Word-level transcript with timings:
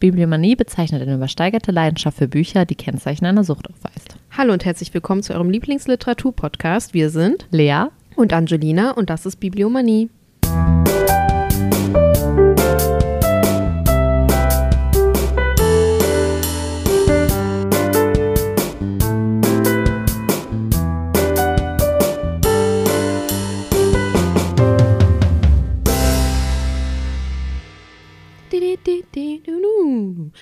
Bibliomanie 0.00 0.56
bezeichnet 0.56 1.02
eine 1.02 1.14
übersteigerte 1.14 1.72
Leidenschaft 1.72 2.16
für 2.16 2.26
Bücher, 2.26 2.64
die 2.64 2.74
Kennzeichen 2.74 3.26
einer 3.26 3.44
Sucht 3.44 3.68
aufweist. 3.68 4.16
Hallo 4.30 4.54
und 4.54 4.64
herzlich 4.64 4.92
willkommen 4.94 5.22
zu 5.22 5.34
eurem 5.34 5.50
Lieblingsliteratur-Podcast. 5.50 6.94
Wir 6.94 7.10
sind 7.10 7.46
Lea 7.50 7.84
und 8.16 8.32
Angelina 8.32 8.92
und 8.92 9.10
das 9.10 9.26
ist 9.26 9.36
Bibliomanie. 9.36 10.08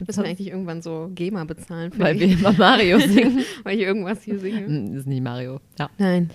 Müssen 0.06 0.22
wir 0.22 0.28
eigentlich 0.30 0.48
irgendwann 0.48 0.80
so 0.82 1.10
GEMA 1.14 1.44
bezahlen? 1.44 1.92
Weil 1.96 2.18
wir 2.20 2.28
immer 2.28 2.52
Mario 2.52 2.98
singen. 3.06 3.44
Weil 3.64 3.76
ich 3.76 3.82
irgendwas 3.82 4.22
hier 4.22 4.38
singe. 4.38 4.66
Hm, 4.66 4.86
Das 4.92 5.00
ist 5.00 5.06
nicht 5.06 5.22
Mario. 5.22 5.60
Ja. 5.78 5.90
Nein. 5.98 6.30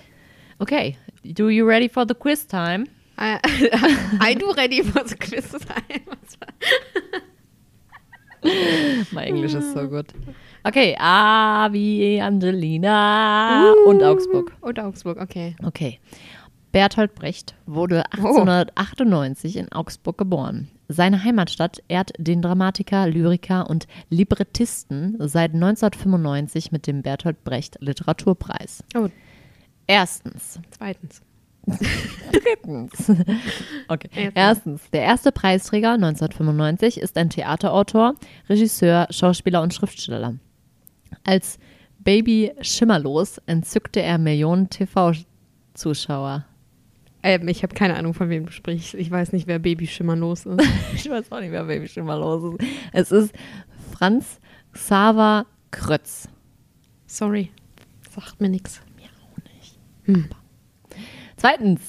Okay. 0.59 0.97
Do 1.23 1.49
you 1.49 1.65
ready 1.65 1.87
for 1.89 2.05
the 2.07 2.13
quiz 2.13 2.45
time? 2.47 2.85
I, 3.19 3.37
I 4.31 4.35
do 4.35 4.51
ready 4.51 4.83
for 4.83 5.03
the 5.07 5.15
quiz 5.15 5.51
time. 5.51 6.01
Mein 9.11 9.27
Englisch 9.27 9.53
ist 9.53 9.73
so 9.73 9.87
gut. 9.87 10.07
Okay, 10.65 10.95
A 10.99 11.69
wie 11.71 12.19
Angelina 12.21 13.71
und 13.85 14.03
Augsburg. 14.03 14.51
Und 14.61 14.79
Augsburg, 14.79 15.17
okay. 15.21 15.55
Okay. 15.63 15.99
Bertolt 16.73 17.15
Brecht 17.15 17.53
wurde 17.65 18.03
1898 18.11 19.57
in 19.57 19.71
Augsburg 19.71 20.17
geboren. 20.17 20.67
Seine 20.87 21.23
Heimatstadt 21.23 21.81
ehrt 21.87 22.11
den 22.17 22.41
Dramatiker, 22.41 23.07
Lyriker 23.07 23.69
und 23.69 23.87
Librettisten 24.09 25.15
seit 25.19 25.53
1995 25.53 26.71
mit 26.71 26.87
dem 26.87 27.01
Bertolt 27.01 27.43
Brecht 27.43 27.77
Literaturpreis. 27.79 28.83
Oh, 28.95 29.07
Erstens. 29.87 30.59
zweitens. 30.71 31.21
Drittens. 32.31 33.09
Okay. 33.87 34.09
Erstens. 34.13 34.35
Erstens. 34.35 34.81
Der 34.91 35.01
erste 35.03 35.31
Preisträger 35.31 35.91
1995 35.91 36.99
ist 36.99 37.17
ein 37.17 37.29
Theaterautor, 37.29 38.15
Regisseur, 38.49 39.07
Schauspieler 39.09 39.61
und 39.61 39.73
Schriftsteller. 39.73 40.35
Als 41.23 41.59
Baby 41.99 42.51
Schimmerlos 42.59 43.37
entzückte 43.45 44.01
er 44.01 44.17
Millionen 44.17 44.69
TV-Zuschauer. 44.69 46.45
Ähm, 47.23 47.47
ich 47.47 47.63
habe 47.63 47.73
keine 47.73 47.95
Ahnung, 47.95 48.13
von 48.13 48.29
wem 48.29 48.45
du 48.45 48.51
sprichst. 48.51 48.93
Ich 48.95 49.09
weiß 49.09 49.31
nicht, 49.31 49.47
wer 49.47 49.59
Baby 49.59 49.87
Schimmerlos 49.87 50.45
ist. 50.45 50.61
Ich 50.93 51.09
weiß 51.09 51.31
auch 51.31 51.39
nicht, 51.39 51.51
wer 51.51 51.63
Baby 51.63 51.87
Schimmerlos 51.87 52.53
ist. 52.53 52.69
Es 52.91 53.11
ist 53.11 53.33
Franz 53.91 54.39
Xaver 54.73 55.45
Krötz. 55.71 56.27
Sorry. 57.07 57.49
Sagt 58.13 58.41
mir 58.41 58.49
nichts. 58.49 58.81
Zweitens. 61.37 61.81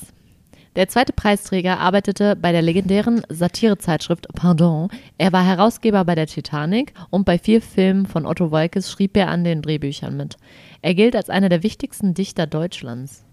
Der 0.77 0.89
zweite 0.89 1.13
Preisträger 1.13 1.79
arbeitete 1.79 2.35
bei 2.35 2.51
der 2.51 2.63
legendären 2.63 3.23
Satirezeitschrift 3.29 4.27
Pardon. 4.35 4.89
Er 5.19 5.33
war 5.33 5.45
Herausgeber 5.45 6.05
bei 6.05 6.17
der 6.17 6.27
Titanic 6.27 6.93
und 7.11 7.25
bei 7.25 7.39
vier 7.39 7.63
Filmen 7.63 8.07
von 8.07 8.27
Otto 8.27 8.51
Wolkes 8.51 8.91
schrieb 8.91 9.17
er 9.17 9.29
an 9.29 9.45
den 9.45 9.63
Drehbüchern 9.63 10.17
mit. 10.17 10.37
Er 10.83 10.95
gilt 10.95 11.15
als 11.15 11.31
einer 11.31 11.49
der 11.49 11.63
wichtigsten 11.63 12.15
Dichter 12.15 12.49
Deutschlands. 12.49 13.24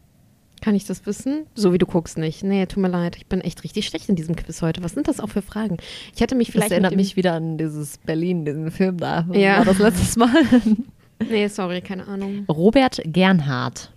Kann 0.62 0.76
ich 0.76 0.86
das 0.86 1.06
wissen? 1.08 1.48
So 1.56 1.74
wie 1.74 1.78
du 1.80 1.86
guckst 1.88 2.18
nicht. 2.18 2.44
Nee, 2.44 2.66
tut 2.68 2.82
mir 2.82 2.88
leid. 2.88 3.16
Ich 3.18 3.26
bin 3.26 3.42
echt 3.42 3.64
richtig 3.64 3.88
schlecht 3.88 4.08
in 4.10 4.16
diesem 4.16 4.36
Quiz 4.36 4.62
heute. 4.62 4.84
Was 4.84 4.94
sind 4.94 5.08
das 5.08 5.20
auch 5.20 5.30
für 5.30 5.42
Fragen? 5.42 5.78
Ich 6.16 6.22
hätte 6.22 6.36
mich 6.36 6.48
Das 6.48 6.54
vielleicht. 6.54 6.72
erinnert 6.72 6.92
mit 6.92 7.00
dem- 7.00 7.04
mich 7.04 7.16
wieder 7.16 7.34
an 7.34 7.58
dieses 7.58 7.98
Berlin, 7.98 8.46
diesen 8.46 8.70
Film 8.72 8.98
da. 8.98 9.28
Ja. 9.34 9.58
War 9.58 9.66
das 9.66 9.80
letztes 9.80 10.16
Mal? 10.18 10.30
Nee, 11.30 11.48
sorry, 11.50 11.82
keine 11.82 12.08
Ahnung. 12.08 12.46
Robert 12.50 13.00
Gernhardt. 13.06 13.92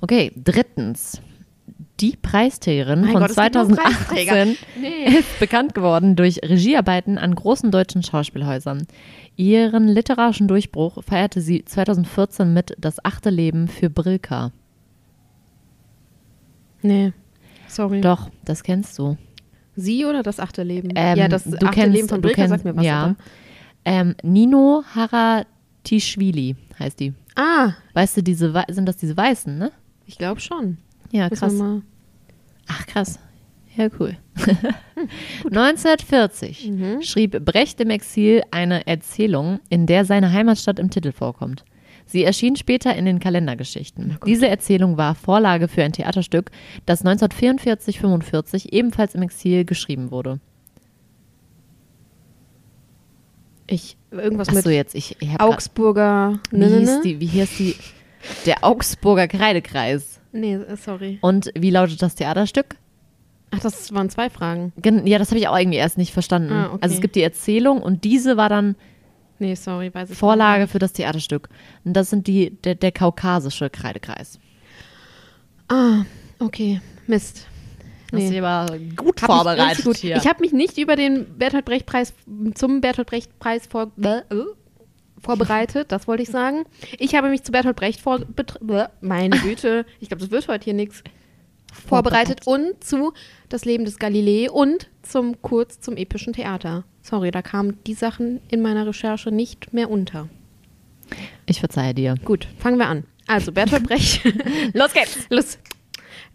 Okay, 0.00 0.32
drittens. 0.36 1.20
Die 2.00 2.16
Preisträgerin 2.16 3.02
Mein 3.02 3.12
von 3.12 3.20
Gott, 3.22 3.30
es 3.30 3.36
gibt 3.36 3.54
nur 3.54 3.64
2018 3.68 4.06
Preisträger. 4.06 4.46
Nee. 4.80 5.16
ist 5.18 5.38
bekannt 5.38 5.74
geworden 5.74 6.16
durch 6.16 6.40
Regiearbeiten 6.42 7.18
an 7.18 7.34
großen 7.34 7.70
deutschen 7.70 8.02
Schauspielhäusern. 8.02 8.86
Ihren 9.36 9.88
literarischen 9.88 10.46
Durchbruch 10.48 11.02
feierte 11.02 11.40
sie 11.40 11.64
2014 11.64 12.52
mit 12.54 12.74
Das 12.78 13.04
achte 13.04 13.30
Leben 13.30 13.66
für 13.68 13.90
Brilka. 13.90 14.52
Nee. 16.82 17.12
Sorry. 17.68 18.00
Doch, 18.00 18.30
das 18.44 18.62
kennst 18.62 18.98
du. 18.98 19.16
Sie 19.74 20.04
oder 20.04 20.22
das 20.22 20.38
achte 20.38 20.62
Leben? 20.62 20.90
Ähm, 20.94 21.18
ja, 21.18 21.28
das 21.28 21.44
du 21.44 21.56
achte 21.56 21.66
kennst- 21.80 21.96
Leben 21.96 22.08
von 22.08 22.20
Brilka 22.20 22.36
kennst- 22.42 22.50
sagt 22.50 22.64
mir 22.64 22.76
was. 22.76 22.84
ja. 22.84 23.16
Ähm, 23.86 24.14
Nino 24.22 24.82
Haratischvili 24.94 26.56
heißt 26.78 27.00
die. 27.00 27.12
Ah, 27.34 27.72
Weißt 27.92 28.16
du, 28.16 28.22
diese 28.22 28.52
sind 28.70 28.86
das 28.86 28.96
diese 28.96 29.16
Weißen, 29.16 29.58
ne? 29.58 29.72
ich 30.06 30.16
glaube 30.18 30.40
schon. 30.40 30.78
Ja, 31.10 31.28
krass. 31.28 31.54
Ach, 32.68 32.86
krass. 32.86 33.18
Ja, 33.76 33.88
cool. 33.98 34.16
1940 35.44 36.70
Mhm. 36.70 37.02
schrieb 37.02 37.44
Brecht 37.44 37.80
im 37.80 37.90
Exil 37.90 38.42
eine 38.50 38.86
Erzählung, 38.86 39.60
in 39.68 39.86
der 39.86 40.04
seine 40.04 40.32
Heimatstadt 40.32 40.78
im 40.78 40.90
Titel 40.90 41.12
vorkommt. 41.12 41.64
Sie 42.06 42.22
erschien 42.22 42.54
später 42.56 42.94
in 42.94 43.06
den 43.06 43.18
Kalendergeschichten. 43.18 44.18
Diese 44.26 44.46
Erzählung 44.46 44.98
war 44.98 45.14
Vorlage 45.14 45.68
für 45.68 45.82
ein 45.82 45.92
Theaterstück, 45.92 46.50
das 46.84 47.02
1944-45 47.04 48.72
ebenfalls 48.72 49.14
im 49.14 49.22
Exil 49.22 49.64
geschrieben 49.64 50.10
wurde. 50.10 50.38
Ich, 53.66 53.96
irgendwas 54.10 54.48
Achso, 54.50 54.68
mit 54.68 54.76
jetzt, 54.76 54.94
ich, 54.94 55.16
ich 55.20 55.30
hab 55.30 55.38
grad- 55.38 55.54
Augsburger. 55.54 56.38
wie, 56.50 56.58
Ne, 56.58 56.68
ne, 56.68 56.78
hieß 56.80 56.88
ne? 56.96 57.00
die, 57.04 57.20
wie 57.20 57.26
hieß 57.26 57.56
die? 57.56 57.74
Der 58.46 58.62
Augsburger 58.62 59.26
Kreidekreis. 59.26 60.20
Nee, 60.32 60.54
äh, 60.54 60.76
sorry. 60.76 61.18
Und 61.22 61.50
wie 61.54 61.70
lautet 61.70 62.02
das 62.02 62.14
Theaterstück? 62.14 62.76
Ach, 63.50 63.60
das 63.60 63.92
waren 63.94 64.10
zwei 64.10 64.30
Fragen. 64.30 64.72
Gen- 64.80 65.06
Ja, 65.06 65.18
das 65.18 65.30
habe 65.30 65.38
ich 65.38 65.48
auch 65.48 65.56
irgendwie 65.58 65.78
erst 65.78 65.96
nicht 65.98 66.12
verstanden. 66.12 66.52
Ah, 66.52 66.66
okay. 66.72 66.78
Also 66.80 66.94
es 66.96 67.00
gibt 67.00 67.14
die 67.16 67.22
Erzählung 67.22 67.82
und 67.82 68.04
diese 68.04 68.36
war 68.36 68.48
dann 68.48 68.76
Nee, 69.40 69.56
sorry, 69.56 69.90
Vorlage 70.12 70.68
für 70.68 70.78
das 70.78 70.92
Theaterstück. 70.92 71.48
Und 71.84 71.94
das 71.94 72.08
sind 72.08 72.28
die, 72.28 72.50
der, 72.62 72.76
der 72.76 72.92
kaukasische 72.92 73.68
Kreidekreis. 73.68 74.38
Ah, 75.68 76.02
okay. 76.38 76.80
Mist. 77.06 77.46
Das 78.10 78.20
Nee. 78.22 78.28
ist 78.38 78.42
aber 78.44 78.78
gut 78.94 79.20
Hab 79.22 79.30
vorbereitet 79.30 79.84
gut. 79.84 79.96
hier. 79.96 80.16
Ich 80.16 80.26
habe 80.28 80.40
mich 80.40 80.52
nicht 80.52 80.78
über 80.78 80.94
den 80.94 81.36
Bertolt 81.36 81.64
Brecht 81.64 81.84
Preis 81.86 82.14
zum 82.54 82.80
Bertolt 82.80 83.08
Brecht 83.08 83.38
Preis 83.40 83.66
vor, 83.66 83.90
äh, 84.00 84.20
vorbereitet, 85.20 85.90
das 85.90 86.06
wollte 86.06 86.22
ich 86.22 86.28
sagen. 86.28 86.64
Ich 86.98 87.14
habe 87.16 87.28
mich 87.28 87.42
zu 87.42 87.50
Bertolt 87.50 87.76
Brecht 87.76 88.00
vor, 88.00 88.18
betr- 88.20 88.84
äh, 88.84 88.88
meine 89.00 89.36
Güte, 89.38 89.84
ich 90.00 90.08
glaube, 90.08 90.20
das 90.22 90.30
wird 90.30 90.46
heute 90.48 90.64
hier 90.64 90.74
nichts 90.74 91.02
vorbereitet 91.74 92.46
und 92.46 92.82
zu 92.82 93.12
das 93.48 93.64
Leben 93.64 93.84
des 93.84 93.98
Galilei 93.98 94.50
und 94.50 94.88
zum 95.02 95.40
kurz 95.42 95.80
zum 95.80 95.96
epischen 95.96 96.32
Theater. 96.32 96.84
Sorry, 97.02 97.30
da 97.30 97.42
kamen 97.42 97.78
die 97.86 97.94
Sachen 97.94 98.40
in 98.50 98.62
meiner 98.62 98.86
Recherche 98.86 99.30
nicht 99.30 99.72
mehr 99.72 99.90
unter. 99.90 100.28
ich 101.46 101.60
verzeihe 101.60 101.94
dir. 101.94 102.14
Gut, 102.24 102.48
fangen 102.58 102.78
wir 102.78 102.86
an. 102.86 103.04
Also 103.26 103.52
Bertolt 103.52 103.82
Brecht. 103.88 104.22
Los 104.72 104.92
geht's! 104.92 105.26
Los. 105.28 105.58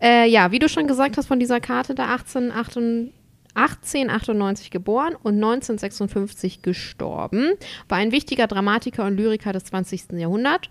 Äh, 0.01 0.29
ja, 0.29 0.51
wie 0.51 0.59
du 0.59 0.69
schon 0.69 0.87
gesagt 0.87 1.17
hast, 1.17 1.27
von 1.27 1.39
dieser 1.39 1.59
Karte 1.59 1.95
da 1.95 2.05
1898 2.05 3.13
1898 3.55 4.71
geboren 4.71 5.15
und 5.15 5.35
1956 5.35 6.61
gestorben, 6.61 7.53
war 7.89 7.97
ein 7.97 8.11
wichtiger 8.11 8.47
Dramatiker 8.47 9.05
und 9.05 9.17
Lyriker 9.17 9.51
des 9.53 9.65
20. 9.65 10.13
Jahrhunderts 10.13 10.69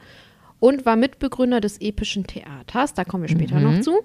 und 0.61 0.87
war 0.87 0.97
Mitbegründer 0.97 1.61
des 1.61 1.81
epischen 1.81 2.27
Theaters. 2.27 2.95
Da 2.95 3.05
kommen 3.05 3.25
wir 3.25 3.29
später 3.29 3.61
noch 3.61 3.81
zu. 3.81 4.01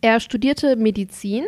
Er 0.00 0.20
studierte 0.20 0.76
Medizin, 0.76 1.44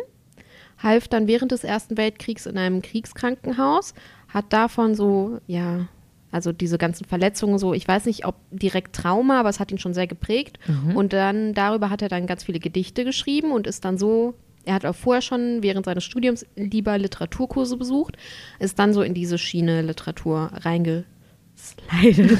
half 0.77 1.07
dann 1.07 1.27
während 1.27 1.51
des 1.51 1.63
Ersten 1.63 1.97
Weltkriegs 1.97 2.45
in 2.45 2.57
einem 2.57 2.81
Kriegskrankenhaus, 2.81 3.93
hat 4.27 4.51
davon 4.53 4.95
so, 4.95 5.39
ja, 5.47 5.87
also 6.31 6.51
diese 6.51 6.77
ganzen 6.77 7.05
Verletzungen 7.05 7.57
so, 7.57 7.73
ich 7.73 7.87
weiß 7.87 8.05
nicht, 8.05 8.25
ob 8.25 8.35
direkt 8.51 8.95
Trauma, 8.95 9.39
aber 9.39 9.49
es 9.49 9.59
hat 9.59 9.71
ihn 9.71 9.79
schon 9.79 9.95
sehr 9.95 10.07
geprägt. 10.07 10.59
Und 10.93 11.13
dann 11.13 11.53
darüber 11.53 11.89
hat 11.89 12.01
er 12.03 12.09
dann 12.09 12.27
ganz 12.27 12.43
viele 12.43 12.59
Gedichte 12.59 13.03
geschrieben 13.03 13.51
und 13.51 13.65
ist 13.65 13.83
dann 13.83 13.97
so, 13.97 14.35
er 14.65 14.75
hat 14.75 14.85
auch 14.85 14.95
vorher 14.95 15.21
schon 15.21 15.63
während 15.63 15.85
seines 15.85 16.03
Studiums 16.03 16.45
lieber 16.55 16.97
Literaturkurse 16.97 17.77
besucht, 17.77 18.17
ist 18.59 18.77
dann 18.77 18.93
so 18.93 19.01
in 19.01 19.15
diese 19.15 19.39
Schiene 19.39 19.81
Literatur 19.81 20.51
reingeslidet. 20.53 22.39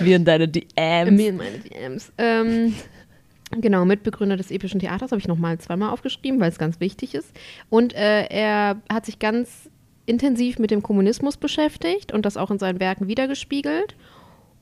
Wie 0.00 0.12
in 0.12 0.24
deine 0.24 0.48
DMs. 0.48 1.10
Mir 1.12 1.28
in 1.28 1.36
meine 1.36 1.58
DMs. 1.58 2.12
Ähm, 2.18 2.74
genau, 3.50 3.84
Mitbegründer 3.84 4.36
des 4.36 4.50
epischen 4.50 4.80
Theaters 4.80 5.12
habe 5.12 5.20
ich 5.20 5.28
nochmal 5.28 5.58
zweimal 5.58 5.90
aufgeschrieben, 5.90 6.40
weil 6.40 6.50
es 6.50 6.58
ganz 6.58 6.80
wichtig 6.80 7.14
ist. 7.14 7.32
Und 7.70 7.94
äh, 7.94 8.26
er 8.26 8.80
hat 8.92 9.06
sich 9.06 9.18
ganz 9.18 9.70
intensiv 10.06 10.58
mit 10.58 10.70
dem 10.70 10.82
Kommunismus 10.82 11.36
beschäftigt 11.36 12.12
und 12.12 12.24
das 12.24 12.36
auch 12.36 12.50
in 12.50 12.58
seinen 12.58 12.80
Werken 12.80 13.08
wiedergespiegelt. 13.08 13.94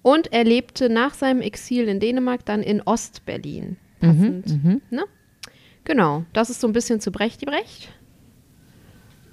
Und 0.03 0.33
er 0.33 0.45
lebte 0.45 0.89
nach 0.89 1.15
seinem 1.15 1.41
Exil 1.41 1.89
in 1.89 2.01
Dänemark 2.01 2.45
dann 2.45 2.63
in 2.63 2.81
Ostberlin. 2.83 3.77
Passend. 4.01 4.47
Ne? 4.91 5.05
Genau, 5.85 6.25
das 6.33 6.51
ist 6.51 6.61
so 6.61 6.67
ein 6.67 6.73
bisschen 6.73 7.01
zu 7.01 7.11
Brecht 7.11 7.41
die 7.41 7.47
Brecht. 7.47 7.89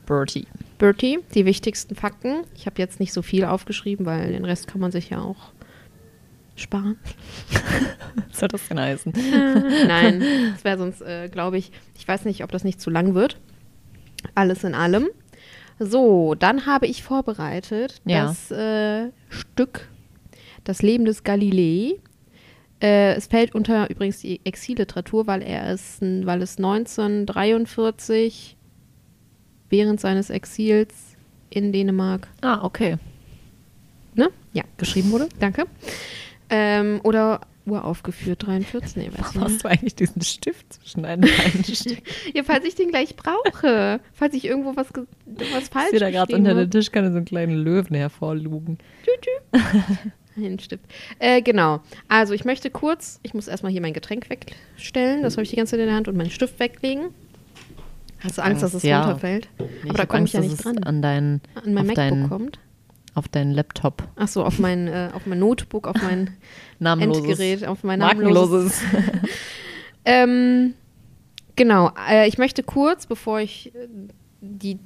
Bertie. 0.06 0.48
Bertie, 0.78 1.20
die 1.34 1.46
wichtigsten 1.46 1.96
Fakten. 1.96 2.42
Ich 2.56 2.66
habe 2.66 2.82
jetzt 2.82 3.00
nicht 3.00 3.14
so 3.14 3.22
viel 3.22 3.46
aufgeschrieben, 3.46 4.06
weil 4.06 4.34
den 4.34 4.46
Rest 4.46 4.68
kann 4.68 4.82
man 4.82 4.92
sich 4.92 5.10
ja 5.10 5.22
auch 5.22 5.53
sparen. 6.56 6.98
Was 8.30 8.40
soll 8.40 8.48
das 8.50 8.68
denn 8.68 8.80
heißen? 8.80 9.12
Nein, 9.88 10.24
das 10.54 10.64
wäre 10.64 10.78
sonst, 10.78 11.02
äh, 11.02 11.28
glaube 11.30 11.58
ich, 11.58 11.72
ich 11.96 12.08
weiß 12.08 12.26
nicht, 12.26 12.44
ob 12.44 12.52
das 12.52 12.64
nicht 12.64 12.80
zu 12.82 12.90
lang 12.90 13.14
wird. 13.16 13.38
Alles 14.36 14.64
in 14.64 14.76
allem. 14.76 15.08
So, 15.80 16.36
dann 16.36 16.66
habe 16.66 16.86
ich 16.88 17.04
vorbereitet 17.04 18.02
Ja. 18.06 18.26
das 18.28 18.52
äh, 18.52 19.10
Stück 19.30 19.90
Das 20.64 20.82
Leben 20.82 21.06
des 21.06 21.24
Galilei. 21.24 21.96
Äh, 22.82 23.14
es 23.16 23.28
fällt 23.28 23.56
unter 23.56 23.90
übrigens 23.90 24.20
die 24.20 24.40
Exilliteratur, 24.46 25.26
weil 25.28 25.42
er 25.42 25.70
es, 25.70 25.98
weil 26.02 26.42
es 26.42 26.58
1943 26.58 28.56
während 29.70 30.00
seines 30.00 30.30
Exils 30.30 30.94
in 31.50 31.72
Dänemark, 31.72 32.28
Ah, 32.42 32.64
okay. 32.64 32.98
ne? 34.16 34.30
Ja, 34.54 34.64
Geschrieben 34.78 35.12
wurde? 35.12 35.30
danke. 35.40 35.66
Ähm, 36.50 37.00
oder 37.04 37.42
uraufgeführt, 37.66 38.45
43, 38.45 38.98
nee, 38.98 39.07
weiß 39.10 39.19
Warum 39.36 39.42
nicht. 39.44 39.54
hast 39.54 39.63
du 39.63 39.68
eigentlich 39.69 39.95
diesen 39.95 40.22
Stift 40.22 40.74
zwischen 40.74 41.04
deinen 41.04 41.22
Beinen? 41.22 41.63
Ja, 42.34 42.44
falls 42.44 42.66
ich 42.66 42.75
den 42.75 42.90
gleich 42.90 43.16
brauche. 43.16 44.01
falls 44.13 44.34
ich 44.34 44.44
irgendwo 44.45 44.75
was, 44.75 44.88
was 45.54 45.69
falsch 45.69 45.86
Ich 45.86 45.92
sehe 45.92 46.00
da 46.00 46.12
gerade 46.12 46.36
unter 46.36 46.54
der 46.54 46.69
Tischkanne 46.69 47.12
so 47.12 47.18
einen 47.18 47.25
kleinen 47.25 47.56
Löwen 47.56 47.95
hervorlugen. 47.95 48.80
Ein 50.36 50.57
Stift. 50.60 50.84
Äh, 51.19 51.42
genau. 51.44 51.81
Also 52.07 52.34
ich 52.34 52.44
möchte 52.44 52.69
kurz, 52.72 53.19
ich 53.22 53.34
muss 53.36 53.48
erstmal 53.48 53.72
hier 53.72 53.81
mein 53.81 53.94
Getränk 53.94 54.30
wegstellen. 54.31 55.22
Das 55.22 55.34
habe 55.36 55.44
ich 55.44 55.51
die 55.51 55.56
ganze 55.56 55.72
Zeit 55.72 55.80
in 55.81 55.86
der 55.86 55.96
Hand 55.96 56.07
und 56.07 56.18
meinen 56.18 56.31
Stift 56.31 56.60
weglegen. 56.60 57.10
Hast 58.19 58.39
du 58.39 58.42
Angst, 58.44 58.63
dass 58.63 58.74
es 58.74 58.81
Ja. 58.84 59.01
runterfällt? 59.04 59.48
Nee, 59.60 59.89
Aber 59.89 59.98
da 60.00 60.06
komme 60.07 60.24
ich 60.25 60.34
ja 60.34 60.39
Angst, 60.39 60.51
nicht 60.51 60.66
dran. 60.66 60.80
An 60.84 61.01
deinen, 61.04 61.42
An 61.56 61.74
mein 61.74 61.86
MacBook 61.86 61.96
deinen- 61.96 62.30
kommt. 62.30 62.60
Auf 63.13 63.27
deinen 63.27 63.51
Laptop. 63.51 64.07
Ach 64.15 64.27
so, 64.27 64.44
auf 64.44 64.60
mein, 64.60 64.88
äh, 64.88 65.10
auf 65.13 65.25
mein 65.25 65.39
Notebook, 65.39 65.88
auf 65.88 66.01
mein 66.01 66.31
Namenloses. 66.80 67.39
Endgerät, 67.39 67.68
auf 67.68 67.83
mein 67.83 68.00
namenloses. 68.00 68.81
Ähm, 70.06 70.74
genau. 71.56 71.92
Äh, 72.10 72.27
ich 72.27 72.38
möchte 72.38 72.63
kurz, 72.63 73.06
bevor 73.06 73.39
ich 73.39 73.74
äh, 73.74 73.88
die. 74.42 74.77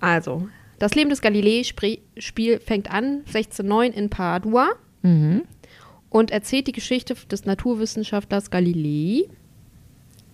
Also, 0.00 0.48
das 0.78 0.94
Leben 0.94 1.10
des 1.10 1.22
Galilei 1.22 1.62
Spre- 1.62 2.00
Spiel 2.18 2.60
fängt 2.60 2.90
an 2.90 3.22
1609 3.26 3.92
in 3.92 4.10
Padua 4.10 4.68
mhm. 5.02 5.42
und 6.10 6.30
erzählt 6.30 6.66
die 6.66 6.72
Geschichte 6.72 7.14
des 7.14 7.46
Naturwissenschaftlers 7.46 8.50
Galilei. 8.50 9.24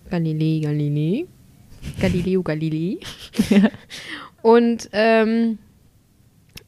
Galilei, 0.09 0.59
Galilei. 0.61 1.25
Galileo 1.99 2.43
Galilei. 2.43 2.97
Und 4.41 4.89
ähm, 4.91 5.57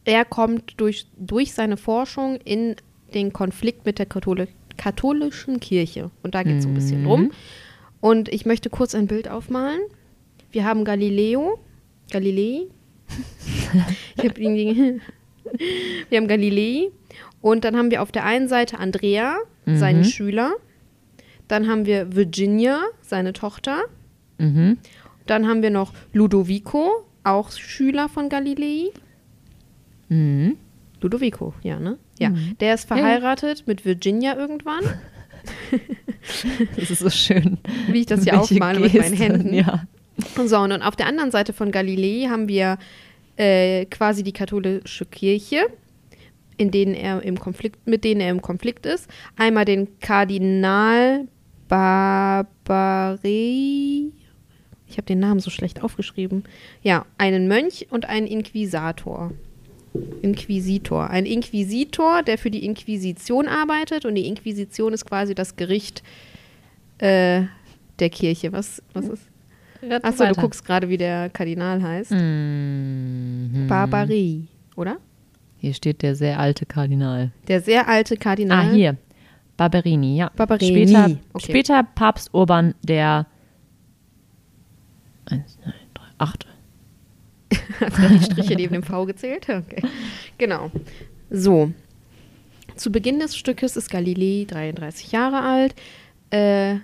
er 0.07 0.24
kommt 0.25 0.74
durch, 0.77 1.06
durch 1.18 1.54
seine 1.54 1.75
Forschung 1.77 2.38
in 2.45 2.75
den 3.13 3.33
Konflikt 3.33 3.86
mit 3.86 4.00
der 4.00 4.06
Katholi 4.06 4.48
katholischen 4.77 5.59
Kirche. 5.59 6.12
Und 6.24 6.33
da 6.36 6.44
geht 6.44 6.57
es 6.57 6.63
so 6.63 6.69
ein 6.69 6.75
bisschen 6.75 7.01
Mhm. 7.01 7.06
drum. 7.06 7.31
Und 8.00 8.30
ich 8.30 8.45
möchte 8.45 8.69
kurz 8.69 8.94
ein 8.95 9.07
Bild 9.07 9.27
aufmalen. 9.27 9.81
Wir 10.51 10.63
haben 10.65 10.86
Galileo, 10.86 11.59
Galilei. 12.12 12.68
ich 14.18 14.24
hab 14.24 14.38
ihn, 14.38 15.01
wir 16.09 16.18
haben 16.18 16.27
Galilei. 16.27 16.89
Und 17.42 17.65
dann 17.65 17.75
haben 17.75 17.89
wir 17.92 18.01
auf 18.04 18.12
der 18.12 18.24
einen 18.25 18.48
Seite 18.48 18.77
Andrea, 18.80 19.38
seinen 19.65 20.00
Mhm. 20.01 20.06
Schüler. 20.06 20.54
Dann 21.48 21.68
haben 21.68 21.86
wir 21.88 22.15
Virginia, 22.15 22.81
seine 23.01 23.33
Tochter. 23.33 23.81
Mhm. 24.38 24.77
Dann 25.25 25.48
haben 25.48 25.63
wir 25.63 25.71
noch 25.71 25.92
Ludovico, 26.13 27.04
auch 27.24 27.51
Schüler 27.51 28.09
von 28.09 28.30
Galilei. 28.30 28.92
Mhm. 30.09 30.57
Ludovico, 31.01 31.54
ja, 31.62 31.80
ne? 31.80 31.98
Ja. 32.19 32.30
Mhm. 32.30 32.57
Der 32.59 32.74
ist 32.74 32.88
verheiratet 32.88 33.68
mit 33.68 33.86
Virginia 33.86 34.36
irgendwann. 34.36 34.83
Das 36.75 36.92
ist 36.92 37.00
so 37.00 37.09
schön. 37.09 37.57
Wie 37.89 38.01
ich 38.01 38.06
das 38.06 38.24
hier 38.24 38.33
Welche 38.33 38.42
aufmale 38.42 38.81
mit 38.81 38.94
meinen 38.94 39.15
Händen. 39.15 39.54
Ja. 39.54 39.86
So, 40.45 40.57
und 40.57 40.74
auf 40.81 40.98
der 40.98 41.06
anderen 41.06 41.31
Seite 41.31 41.54
von 41.54 41.71
Galilei 41.71 42.27
haben 42.27 42.50
wir 42.50 42.77
äh, 43.38 43.86
quasi 43.86 44.24
die 44.24 44.33
katholische 44.33 45.06
Kirche, 45.06 45.68
in 46.57 46.71
denen 46.71 46.94
er 46.95 47.24
im 47.24 47.39
Konflikt, 47.39 47.88
mit 47.88 48.04
denen 48.04 48.19
er 48.19 48.31
im 48.31 48.42
Konflikt 48.42 48.86
ist. 48.86 49.07
Einmal 49.38 49.63
den 49.63 50.00
Kardinal 50.00 51.27
Barbarei. 51.68 53.21
Ich 54.89 54.98
habe 54.98 55.06
den 55.06 55.19
Namen 55.19 55.39
so 55.39 55.50
schlecht 55.50 55.83
aufgeschrieben. 55.83 56.44
Ja, 56.81 57.06
einen 57.18 57.48
Mönch 57.48 57.88
und 57.89 58.07
einen 58.07 58.27
Inquisitor. 58.27 59.31
Inquisitor. 60.21 61.09
Ein 61.09 61.25
Inquisitor, 61.25 62.23
der 62.23 62.38
für 62.38 62.51
die 62.51 62.65
Inquisition 62.65 63.47
arbeitet 63.47 64.05
und 64.05 64.15
die 64.15 64.27
Inquisition 64.27 64.94
ist 64.94 65.05
quasi 65.05 65.35
das 65.35 65.55
Gericht 65.55 66.03
äh, 66.97 67.44
der 67.99 68.09
Kirche. 68.09 68.51
Was, 68.51 68.81
was 68.94 69.07
ist? 69.07 69.23
Achso, 70.01 70.25
du 70.25 70.33
guckst 70.33 70.65
gerade, 70.65 70.89
wie 70.89 70.97
der 70.97 71.29
Kardinal 71.29 71.81
heißt. 71.81 72.11
Mhm. 72.11 73.67
Barbarei, 73.67 74.41
oder? 74.75 74.97
Hier 75.57 75.73
steht 75.73 76.01
der 76.01 76.15
sehr 76.15 76.39
alte 76.39 76.65
Kardinal. 76.65 77.31
Der 77.47 77.61
sehr 77.61 77.88
alte 77.88 78.17
Kardinal. 78.17 78.67
Ah, 78.67 78.71
hier. 78.71 78.97
Barberini, 79.55 80.17
ja. 80.17 80.31
Barberini, 80.35 80.88
Später, 80.88 81.17
okay. 81.33 81.45
später 81.51 81.83
Papst 81.83 82.33
Urban 82.33 82.75
der. 82.83 83.25
Eins, 85.25 85.55
zwei, 85.55 85.73
drei, 85.94 86.05
achte. 86.19 86.47
Hast 87.80 87.98
du 87.98 88.08
die 88.10 88.24
Striche 88.24 88.56
neben 88.56 88.74
dem 88.74 88.84
V 88.84 89.06
gezählt? 89.06 89.48
Okay. 89.50 89.81
Genau. 90.38 90.72
So. 91.30 91.72
Zu 92.75 92.92
Beginn 92.92 93.19
des 93.19 93.36
Stückes 93.36 93.75
ist 93.75 93.90
Galilei 93.90 94.46
33 94.48 95.12
Jahre 95.12 95.42
alt. 95.42 95.75
Äh, 96.30 96.75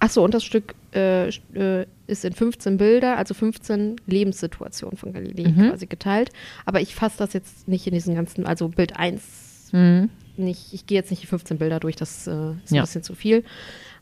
Achso, 0.00 0.24
und 0.24 0.32
das 0.32 0.44
Stück 0.44 0.74
äh, 0.94 1.28
äh, 1.28 1.86
ist 2.06 2.24
in 2.24 2.32
15 2.32 2.76
Bilder, 2.76 3.16
also 3.16 3.34
15 3.34 3.96
Lebenssituationen 4.06 4.96
von 4.96 5.12
Galilei 5.12 5.50
Mhm. 5.50 5.70
quasi 5.70 5.86
geteilt. 5.86 6.30
Aber 6.66 6.80
ich 6.80 6.94
fasse 6.94 7.18
das 7.18 7.32
jetzt 7.32 7.66
nicht 7.66 7.86
in 7.86 7.94
diesen 7.94 8.14
ganzen, 8.14 8.46
also 8.46 8.68
Bild 8.68 8.96
1 8.96 9.70
Mhm. 9.72 10.08
nicht, 10.36 10.72
ich 10.72 10.86
gehe 10.86 10.96
jetzt 10.96 11.10
nicht 11.10 11.22
die 11.22 11.26
15 11.26 11.58
Bilder 11.58 11.80
durch, 11.80 11.96
das 11.96 12.26
äh, 12.28 12.30
ist 12.64 12.70
Ja. 12.72 12.82
ein 12.82 12.86
bisschen 12.86 13.02
zu 13.02 13.14
viel. 13.16 13.42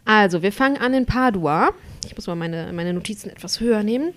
Also, 0.04 0.42
wir 0.42 0.52
fangen 0.52 0.76
an 0.76 0.92
in 0.94 1.06
Padua. 1.06 1.70
Ich 2.04 2.14
muss 2.14 2.26
mal 2.28 2.36
meine, 2.36 2.72
meine 2.72 2.92
Notizen 2.92 3.30
etwas 3.30 3.58
höher 3.60 3.82
nehmen. 3.82 4.12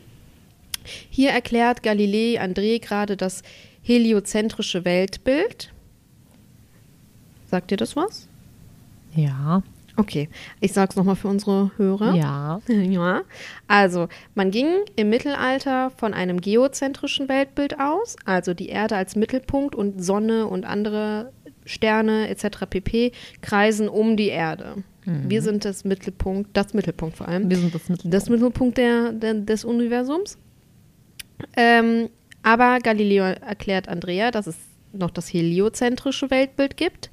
Hier 1.10 1.31
erklärt 1.31 1.84
Galilei 1.84 2.42
André 2.42 2.80
gerade 2.80 3.18
das 3.18 3.44
heliozentrische 3.81 4.86
Weltbild. 4.86 5.72
Sagt 7.48 7.72
dir 7.72 7.78
das 7.78 7.96
was? 7.96 8.28
Ja. 9.16 9.64
Okay, 9.96 10.30
ich 10.62 10.72
sage 10.72 10.92
es 10.92 10.96
nochmal 10.96 11.16
für 11.18 11.28
unsere 11.28 11.72
Hörer. 11.78 12.14
Ja. 12.16 12.62
Ja, 12.69 13.22
also 13.68 14.08
man 14.36 14.52
ging 14.52 14.68
im 14.96 15.10
Mittelalter 15.10 15.90
von 15.90 16.14
einem 16.14 16.40
geozentrischen 16.40 17.28
Weltbild 17.28 17.80
aus, 17.80 18.16
also 18.26 18.54
die 18.54 18.69
Erde 18.69 18.96
als 18.96 19.16
Mittelpunkt 19.16 19.76
und 19.76 20.04
Sonne 20.04 20.48
und 20.48 20.66
andere 20.66 21.34
Sterne 21.66 22.30
etc. 22.30 22.66
pp. 22.69 23.12
kreisen 23.42 23.90
um 23.90 24.16
die 24.16 24.30
Erde. 24.30 24.84
Wir 25.06 25.42
sind 25.42 25.66
das 25.66 25.86
Mittelpunkt, 25.86 26.52
das 26.54 26.74
Mittelpunkt 26.74 27.18
vor 27.18 27.28
allem, 27.28 27.50
Wir 27.50 27.58
sind 27.58 27.74
das 27.74 27.90
Mittel. 27.90 28.12
das 28.12 28.30
Mittelpunkt 28.30 28.78
der, 28.78 29.12
der, 29.12 29.34
des 29.34 29.66
Universums. 29.66 30.38
Ähm, 31.56 32.10
aber 32.44 32.80
Galileo 32.80 33.24
erklärt 33.24 33.88
Andrea, 33.88 34.31
dass 34.31 34.48
es 34.48 34.58
noch 34.94 35.12
das 35.12 35.31
heliozentrische 35.31 36.31
Weltbild 36.31 36.78
gibt. 36.78 37.10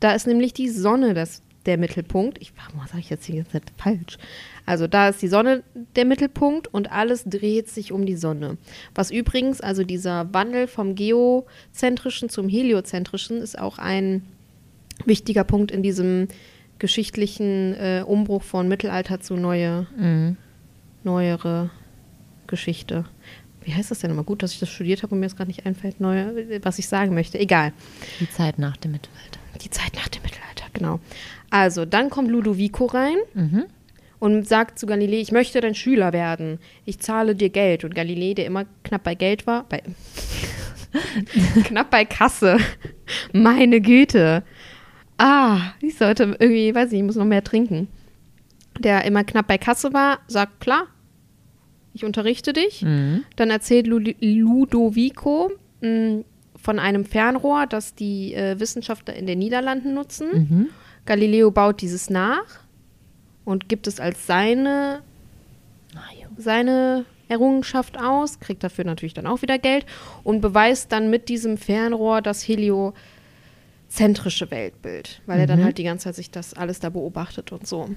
Da 0.00 0.12
ist 0.12 0.26
nämlich 0.26 0.52
die 0.52 0.68
Sonne 0.68 1.14
das, 1.14 1.42
der 1.66 1.76
Mittelpunkt. 1.76 2.38
Ich, 2.40 2.52
warum 2.56 2.86
sage 2.86 3.00
ich 3.00 3.10
jetzt 3.10 3.26
die 3.28 3.36
ganze 3.36 3.52
Zeit 3.52 3.72
falsch? 3.76 4.18
Also 4.64 4.86
da 4.86 5.08
ist 5.08 5.20
die 5.20 5.28
Sonne 5.28 5.62
der 5.96 6.04
Mittelpunkt 6.04 6.68
und 6.68 6.90
alles 6.92 7.24
dreht 7.24 7.68
sich 7.68 7.92
um 7.92 8.06
die 8.06 8.16
Sonne. 8.16 8.56
Was 8.94 9.10
übrigens, 9.10 9.60
also 9.60 9.82
dieser 9.82 10.32
Wandel 10.32 10.66
vom 10.66 10.94
geozentrischen 10.94 12.28
zum 12.28 12.48
heliozentrischen 12.48 13.38
ist 13.38 13.58
auch 13.58 13.78
ein 13.78 14.22
wichtiger 15.04 15.44
Punkt 15.44 15.70
in 15.70 15.82
diesem 15.82 16.28
geschichtlichen 16.78 17.74
äh, 17.74 18.04
Umbruch 18.06 18.42
von 18.42 18.68
Mittelalter 18.68 19.20
zu 19.20 19.34
neue 19.34 19.86
Mhm. 19.96 20.36
neuere 21.04 21.70
Geschichte. 22.46 23.04
Wie 23.68 23.74
heißt 23.74 23.90
das 23.90 23.98
denn 23.98 24.10
immer? 24.10 24.24
Gut, 24.24 24.42
dass 24.42 24.54
ich 24.54 24.60
das 24.60 24.70
studiert 24.70 25.02
habe 25.02 25.12
und 25.14 25.20
mir 25.20 25.26
jetzt 25.26 25.36
gerade 25.36 25.50
nicht 25.50 25.66
einfällt, 25.66 26.00
neue, 26.00 26.58
was 26.64 26.78
ich 26.78 26.88
sagen 26.88 27.12
möchte. 27.12 27.38
Egal. 27.38 27.72
Die 28.18 28.30
Zeit 28.30 28.58
nach 28.58 28.78
dem 28.78 28.92
Mittelalter. 28.92 29.38
Die 29.62 29.68
Zeit 29.68 29.92
nach 29.94 30.08
dem 30.08 30.22
Mittelalter, 30.22 30.64
genau. 30.72 31.00
Also, 31.50 31.84
dann 31.84 32.08
kommt 32.08 32.30
Ludovico 32.30 32.86
rein 32.86 33.16
Mhm. 33.34 33.64
und 34.20 34.48
sagt 34.48 34.78
zu 34.78 34.86
Galilei, 34.86 35.18
ich 35.20 35.32
möchte 35.32 35.60
dein 35.60 35.74
Schüler 35.74 36.14
werden. 36.14 36.60
Ich 36.86 36.98
zahle 37.00 37.34
dir 37.34 37.50
Geld. 37.50 37.84
Und 37.84 37.94
Galilei, 37.94 38.32
der 38.32 38.46
immer 38.46 38.64
knapp 38.84 39.02
bei 39.04 39.14
Geld 39.14 39.46
war, 39.46 39.64
bei 39.68 39.82
knapp 41.64 41.90
bei 41.90 42.06
Kasse. 42.06 42.56
Meine 43.34 43.82
Güte. 43.82 44.44
Ah, 45.18 45.72
ich 45.82 45.96
sollte 45.98 46.36
irgendwie, 46.38 46.74
weiß 46.74 46.92
ich, 46.92 46.98
ich 47.00 47.04
muss 47.04 47.16
noch 47.16 47.24
mehr 47.26 47.44
trinken. 47.44 47.88
Der 48.78 49.04
immer 49.04 49.24
knapp 49.24 49.46
bei 49.48 49.58
Kasse 49.58 49.92
war, 49.92 50.20
sagt, 50.28 50.60
klar, 50.60 50.86
ich 51.98 52.04
unterrichte 52.04 52.52
dich. 52.52 52.82
Mhm. 52.82 53.24
Dann 53.36 53.50
erzählt 53.50 53.86
Lu 53.86 53.98
Ludovico 53.98 55.50
mh, 55.80 56.24
von 56.56 56.78
einem 56.78 57.04
Fernrohr, 57.04 57.66
das 57.66 57.94
die 57.94 58.34
äh, 58.34 58.58
Wissenschaftler 58.60 59.14
in 59.14 59.26
den 59.26 59.38
Niederlanden 59.38 59.94
nutzen. 59.94 60.26
Mhm. 60.32 60.66
Galileo 61.06 61.50
baut 61.50 61.80
dieses 61.80 62.10
nach 62.10 62.44
und 63.44 63.68
gibt 63.68 63.86
es 63.86 64.00
als 64.00 64.26
seine, 64.26 65.00
seine 66.36 67.04
Errungenschaft 67.28 67.98
aus, 67.98 68.40
kriegt 68.40 68.62
dafür 68.62 68.84
natürlich 68.84 69.14
dann 69.14 69.26
auch 69.26 69.42
wieder 69.42 69.58
Geld 69.58 69.86
und 70.24 70.40
beweist 70.40 70.92
dann 70.92 71.10
mit 71.10 71.28
diesem 71.28 71.56
Fernrohr 71.58 72.20
das 72.22 72.46
heliozentrische 72.46 74.50
Weltbild, 74.50 75.20
weil 75.26 75.40
er 75.40 75.46
dann 75.46 75.60
Mhm. 75.60 75.64
halt 75.64 75.78
die 75.78 75.84
ganze 75.84 76.04
Zeit 76.04 76.16
sich 76.16 76.30
das 76.30 76.54
alles 76.54 76.80
da 76.80 76.90
beobachtet 76.90 77.52
und 77.52 77.66
so. 77.66 77.88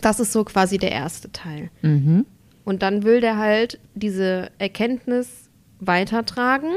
Das 0.00 0.20
ist 0.20 0.32
so 0.32 0.44
quasi 0.44 0.78
der 0.78 0.92
erste 0.92 1.30
Teil. 1.32 1.70
Mhm. 1.82 2.26
Und 2.68 2.82
dann 2.82 3.02
will 3.02 3.22
der 3.22 3.38
halt 3.38 3.78
diese 3.94 4.50
Erkenntnis 4.58 5.48
weitertragen. 5.80 6.68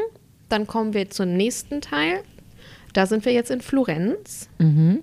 Dann 0.47 0.65
kommen 0.65 0.93
wir 0.93 1.09
zum 1.09 1.35
nächsten 1.35 1.81
Teil. 1.81 2.23
Da 2.93 3.05
sind 3.05 3.25
wir 3.25 3.33
jetzt 3.33 3.51
in 3.51 3.59
Florenz. 3.59 4.47
Mhm. 4.57 5.01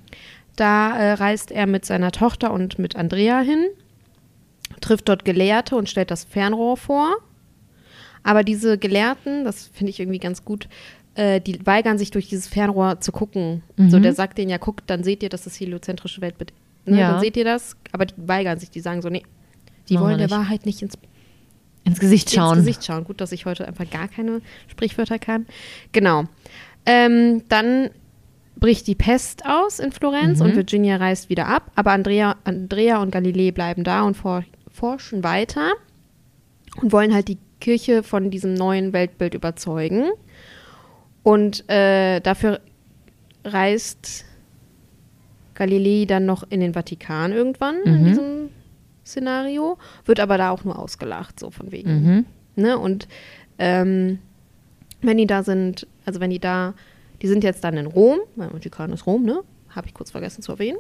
Da 0.57 0.97
äh, 0.97 1.13
reist 1.13 1.51
er 1.51 1.67
mit 1.67 1.85
seiner 1.85 2.11
Tochter 2.11 2.55
und 2.55 2.79
mit 2.79 2.97
Andrea 2.97 3.41
hin, 3.41 3.67
trifft 4.81 5.11
dort 5.11 5.27
Gelehrte 5.27 5.77
und 5.77 5.91
stellt 5.91 6.11
das 6.11 6.25
Fernrohr 6.25 6.79
vor. 6.79 7.19
Aber 8.23 8.43
diese 8.43 8.79
Gelehrten, 8.79 9.45
das 9.45 9.67
finde 9.67 9.91
ich 9.91 10.01
irgendwie 10.01 10.21
ganz 10.21 10.43
gut, 10.43 10.71
äh, 11.17 11.39
die 11.39 11.67
weigern 11.67 11.99
sich 11.99 12.13
durch 12.13 12.31
dieses 12.31 12.49
Fernrohr 12.49 12.99
zu 13.01 13.13
gucken. 13.13 13.63
Mhm. 13.77 13.91
So, 13.91 13.99
der 13.99 14.15
sagt 14.15 14.39
denen 14.39 14.49
ja, 14.49 14.57
guckt, 14.57 14.85
dann 14.87 15.05
seht 15.05 15.23
ihr, 15.23 15.29
dass 15.29 15.45
das 15.45 15.61
heliozentrische 15.61 16.23
Weltbild. 16.23 16.55
Ne? 16.87 16.99
Ja. 16.99 17.11
Dann 17.13 17.21
seht 17.21 17.37
ihr 17.37 17.45
das, 17.45 17.77
aber 17.93 18.07
die 18.07 18.15
weigern 18.17 18.59
sich, 18.59 18.71
die 18.71 18.81
sagen 18.81 19.03
so, 19.03 19.11
nee, 19.11 19.23
die 19.91 19.95
Machen 19.95 20.05
wollen 20.07 20.19
der. 20.19 20.31
Wahrheit 20.31 20.67
nicht 20.67 20.83
ins 20.83 20.95
Ins 21.85 22.01
Gesicht 22.01 22.31
schauen. 22.31 22.59
ins 22.59 22.67
Gesicht 22.67 22.85
schauen. 22.85 23.05
Gut, 23.05 23.21
dass 23.21 23.33
ich 23.33 23.47
heute 23.47 23.67
einfach 23.67 23.89
gar 23.89 24.09
keine 24.09 24.41
Sprichwörter 24.67 25.19
kann. 25.19 25.47
Genau. 25.93 26.25
Ähm, 26.85 27.45
dann 27.49 27.91
bricht 28.57 28.87
die 28.89 28.95
Pest 28.95 29.45
aus 29.47 29.79
in 29.79 29.93
Florenz 29.93 30.41
Mhm. 30.41 30.47
und 30.47 30.57
Virginia 30.57 30.97
reist 30.97 31.31
wieder 31.31 31.47
ab, 31.47 31.71
aber 31.77 31.93
Andrea, 31.93 32.37
Andrea 32.45 33.01
und 33.01 33.11
Galilei 33.13 33.53
bleiben 33.53 33.85
da 33.85 34.03
und 34.03 34.17
for 34.17 34.45
forschen 34.71 35.23
weiter 35.25 35.73
und 36.83 36.93
wollen 36.93 37.15
halt 37.15 37.29
die 37.29 37.39
Kirche 37.61 38.03
von 38.03 38.31
diesem 38.31 38.55
neuen 38.55 38.93
Weltbild 38.93 39.35
überzeugen. 39.35 40.09
Und 41.23 41.69
äh, 41.71 42.21
dafür 42.21 42.61
reist 43.45 44.25
Galilei 45.55 46.05
dann 46.07 46.27
noch 46.27 46.45
in 46.51 46.61
den 46.61 46.75
Vatikan 46.75 47.33
irgendwann 47.33 47.77
in 47.85 48.01
Mhm. 48.03 48.05
diesem 48.07 48.49
Szenario, 49.09 49.79
wird 50.05 50.21
aber 50.21 50.39
da 50.39 50.51
auch 50.51 50.65
nur 50.65 50.79
ausgelacht, 50.79 51.41
so 51.41 51.51
von 51.51 51.73
wegen. 51.73 51.91
Mhm. 51.91 52.25
Ne? 52.57 52.79
Und 52.79 53.09
ähm, 53.59 54.19
wenn 55.01 55.17
die 55.17 55.27
da 55.27 55.43
sind, 55.43 55.87
also 56.05 56.21
wenn 56.21 56.31
die 56.31 56.39
da, 56.39 56.75
die 57.23 57.29
sind 57.29 57.45
jetzt 57.45 57.65
dann 57.65 57.77
in 57.77 57.87
Rom, 57.87 58.19
weil 58.37 58.51
Vatikan 58.51 58.93
ist 58.93 59.07
Rom, 59.07 59.25
ne? 59.25 59.41
Habe 59.71 59.87
ich 59.87 59.95
kurz 59.95 60.11
vergessen 60.11 60.43
zu 60.43 60.53
erwähnen. 60.53 60.79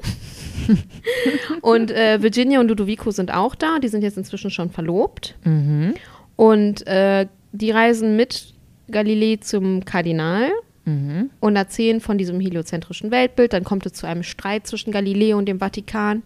und 1.60 1.90
äh, 1.90 2.22
Virginia 2.22 2.58
und 2.58 2.68
Ludovico 2.68 3.10
sind 3.10 3.32
auch 3.32 3.54
da, 3.54 3.78
die 3.78 3.88
sind 3.88 4.02
jetzt 4.02 4.16
inzwischen 4.16 4.50
schon 4.50 4.70
verlobt. 4.70 5.36
Mhm. 5.44 5.94
Und 6.36 6.86
äh, 6.86 7.26
die 7.52 7.70
reisen 7.70 8.16
mit 8.16 8.54
Galilei 8.90 9.36
zum 9.40 9.84
Kardinal 9.84 10.50
Mhm. 10.88 11.30
und 11.40 11.54
erzählen 11.54 12.00
von 12.00 12.16
diesem 12.16 12.40
heliozentrischen 12.40 13.10
Weltbild. 13.10 13.52
Dann 13.52 13.64
kommt 13.64 13.84
es 13.84 13.92
zu 13.92 14.06
einem 14.06 14.22
Streit 14.22 14.66
zwischen 14.66 14.90
Galilei 14.90 15.36
und 15.36 15.46
dem 15.46 15.58
Vatikan. 15.58 16.22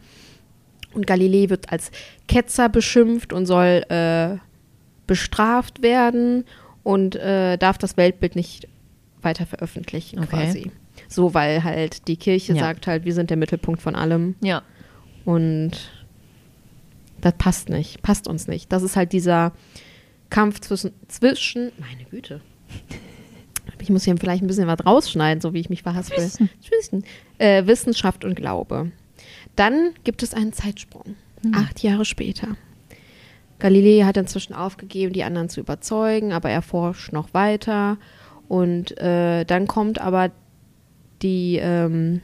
Und 0.94 1.06
Galilei 1.06 1.48
wird 1.48 1.70
als 1.72 1.90
Ketzer 2.28 2.68
beschimpft 2.68 3.32
und 3.32 3.46
soll 3.46 3.82
äh, 3.88 4.36
bestraft 5.06 5.82
werden 5.82 6.44
und 6.82 7.16
äh, 7.16 7.56
darf 7.58 7.78
das 7.78 7.96
Weltbild 7.96 8.36
nicht 8.36 8.68
weiter 9.22 9.46
veröffentlichen 9.46 10.18
Okay. 10.20 10.28
quasi. 10.28 10.70
So, 11.08 11.32
weil 11.34 11.64
halt 11.64 12.08
die 12.08 12.16
Kirche 12.16 12.52
Ja. 12.54 12.60
sagt 12.60 12.86
halt, 12.86 13.04
wir 13.04 13.14
sind 13.14 13.30
der 13.30 13.36
Mittelpunkt 13.36 13.80
von 13.80 13.94
allem 13.94 14.34
Ja. 14.40 14.62
und 15.24 15.72
das 17.20 17.34
passt 17.38 17.68
nicht, 17.68 18.02
passt 18.02 18.26
uns 18.28 18.48
nicht. 18.48 18.72
Das 18.72 18.82
ist 18.82 18.96
halt 18.96 19.12
dieser 19.12 19.52
Kampf 20.28 20.60
zwischen, 20.60 20.92
zwischen 21.08 21.72
meine 21.78 22.04
Güte. 22.04 22.40
Ich 23.80 23.90
muss 23.90 24.04
hier 24.04 24.16
vielleicht 24.16 24.42
ein 24.44 24.46
bisschen 24.46 24.68
was 24.68 24.84
rausschneiden, 24.86 25.40
so 25.40 25.54
wie 25.54 25.60
ich 25.60 25.68
mich 25.68 25.82
verhaspel. 25.82 26.28
Zwischen. 26.60 27.04
Äh, 27.38 27.66
Wissenschaft 27.66 28.24
und 28.24 28.36
Glaube. 28.36 28.92
Dann 29.56 29.90
gibt 30.04 30.22
es 30.22 30.34
einen 30.34 30.52
Zeitsprung. 30.52 31.16
Acht 31.52 31.82
Jahre 31.82 32.04
später. 32.04 32.56
Galilei 33.58 34.04
hat 34.04 34.16
inzwischen 34.16 34.54
aufgegeben, 34.54 35.12
die 35.12 35.24
anderen 35.24 35.48
zu 35.48 35.60
überzeugen, 35.60 36.32
aber 36.32 36.50
er 36.50 36.62
forscht 36.62 37.12
noch 37.12 37.32
weiter. 37.32 37.98
Und 38.48 38.98
äh, 38.98 39.44
dann 39.44 39.66
kommt 39.66 40.00
aber 40.00 40.30
die, 41.22 41.58
ähm, 41.62 42.20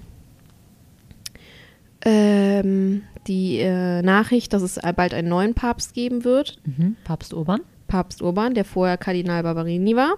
ähm, 2.05 3.03
die 3.27 3.59
äh, 3.59 4.03
Nachricht, 4.03 4.53
dass 4.53 4.63
es 4.63 4.81
bald 4.97 5.15
einen 5.15 5.29
neuen 5.29 5.55
Papst 5.55 5.95
geben 5.95 6.25
wird. 6.25 6.57
Mhm. 6.65 6.97
Papst 7.05 7.33
Urban. 7.33 7.61
Papst 7.87 8.21
Urban, 8.21 8.55
der 8.55 8.65
vorher 8.65 8.99
Kardinal 8.99 9.43
Barberini 9.43 9.97
war. 9.97 10.17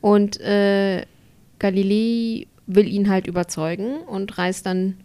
Und 0.00 0.40
äh, 0.40 1.06
Galilei 1.58 2.46
will 2.66 2.88
ihn 2.88 3.08
halt 3.08 3.26
überzeugen 3.26 3.98
und 4.06 4.36
reist 4.36 4.66
dann 4.66 4.96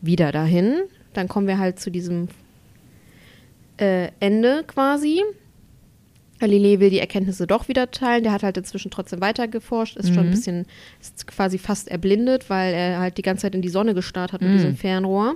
wieder 0.00 0.32
dahin. 0.32 0.74
Dann 1.12 1.28
kommen 1.28 1.46
wir 1.46 1.58
halt 1.58 1.78
zu 1.80 1.90
diesem 1.90 2.28
äh, 3.78 4.08
Ende 4.20 4.64
quasi. 4.66 5.22
Galilei 6.38 6.80
will 6.80 6.88
die 6.90 7.00
Erkenntnisse 7.00 7.46
doch 7.46 7.68
wieder 7.68 7.90
teilen. 7.90 8.22
Der 8.22 8.32
hat 8.32 8.42
halt 8.42 8.56
inzwischen 8.56 8.90
trotzdem 8.90 9.20
weiter 9.20 9.46
geforscht, 9.46 9.96
ist 9.96 10.08
schon 10.08 10.20
ein 10.24 10.26
Mhm. 10.26 10.30
bisschen, 10.30 10.66
ist 11.00 11.26
quasi 11.26 11.58
fast 11.58 11.88
erblindet, 11.88 12.48
weil 12.48 12.72
er 12.72 12.98
halt 13.00 13.18
die 13.18 13.22
ganze 13.22 13.42
Zeit 13.42 13.54
in 13.54 13.62
die 13.62 13.68
Sonne 13.68 13.94
gestarrt 13.94 14.32
hat 14.32 14.40
mit 14.40 14.50
Mhm. 14.50 14.54
diesem 14.56 14.76
Fernrohr. 14.76 15.34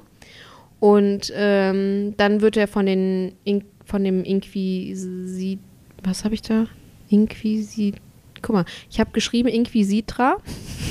Und 0.81 1.31
ähm, 1.35 2.15
dann 2.17 2.41
wird 2.41 2.57
er 2.57 2.69
von 2.69 2.87
den 2.87 3.33
In 3.45 3.65
von 3.87 4.03
dem 4.03 4.25
Inquisi 4.25 5.59
was 6.03 6.25
habe 6.25 6.35
ich 6.35 6.41
da? 6.43 6.67
Inquisi 7.11 7.93
Guck 8.41 8.55
mal, 8.55 8.65
ich 8.91 9.01
habe 9.01 9.11
geschrieben 9.13 9.49
Inquisitra, 9.49 10.37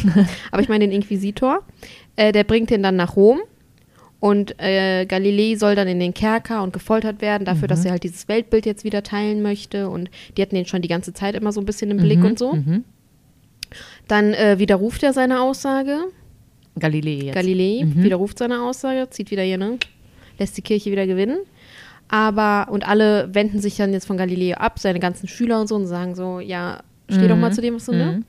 aber 0.51 0.61
ich 0.61 0.69
meine 0.69 0.87
den 0.87 0.91
Inquisitor. 0.91 1.61
Äh, 2.15 2.31
der 2.31 2.43
bringt 2.43 2.69
den 2.71 2.81
dann 2.83 2.95
nach 2.95 3.15
Rom 3.15 3.41
und 4.29 4.55
äh, 4.61 5.05
Galilei 5.05 5.55
soll 5.57 5.75
dann 5.75 5.89
in 5.89 5.99
den 5.99 6.13
Kerker 6.13 6.63
und 6.63 6.71
gefoltert 6.71 7.19
werden 7.21 7.43
dafür, 7.43 7.67
dass 7.67 7.83
er 7.83 7.91
halt 7.91 8.03
dieses 8.03 8.29
Weltbild 8.29 8.65
jetzt 8.65 8.85
wieder 8.85 9.03
teilen 9.03 9.41
möchte 9.41 9.89
und 9.89 10.09
die 10.37 10.41
hatten 10.41 10.55
den 10.55 10.65
schon 10.65 10.81
die 10.81 10.87
ganze 10.87 11.11
Zeit 11.13 11.35
immer 11.35 11.51
so 11.51 11.59
ein 11.59 11.65
bisschen 11.65 11.91
im 11.91 11.97
Blick 11.97 12.19
Mhm. 12.19 12.25
und 12.25 12.39
so. 12.39 12.53
Mhm. 12.53 12.85
Dann 14.07 14.33
äh, 14.33 14.59
widerruft 14.59 15.03
er 15.03 15.11
seine 15.11 15.41
Aussage. 15.41 15.97
Galilei 16.79 17.25
jetzt. 17.25 17.35
Galilei 17.35 17.83
Mhm. 17.83 18.01
widerruft 18.01 18.37
seine 18.37 18.61
Aussage, 18.61 19.09
zieht 19.09 19.29
wieder 19.29 19.43
hier, 19.43 19.57
ne? 19.57 19.77
Lässt 20.39 20.55
die 20.55 20.61
Kirche 20.61 20.89
wieder 20.89 21.05
gewinnen. 21.05 21.39
Aber, 22.07 22.71
und 22.71 22.87
alle 22.87 23.27
wenden 23.35 23.59
sich 23.59 23.75
dann 23.75 23.91
jetzt 23.91 24.05
von 24.05 24.15
Galileo 24.15 24.55
ab, 24.55 24.79
seine 24.79 24.99
ganzen 24.99 25.27
Schüler 25.27 25.59
und 25.59 25.67
so, 25.67 25.75
und 25.75 25.87
sagen 25.87 26.15
so, 26.15 26.39
ja, 26.39 26.81
steh 27.09 27.27
doch 27.27 27.35
Mhm. 27.35 27.41
mal 27.41 27.51
zu 27.51 27.59
dem, 27.61 27.75
was 27.75 27.85
du, 27.87 27.91
ne? 27.91 28.05
Mhm. 28.05 28.25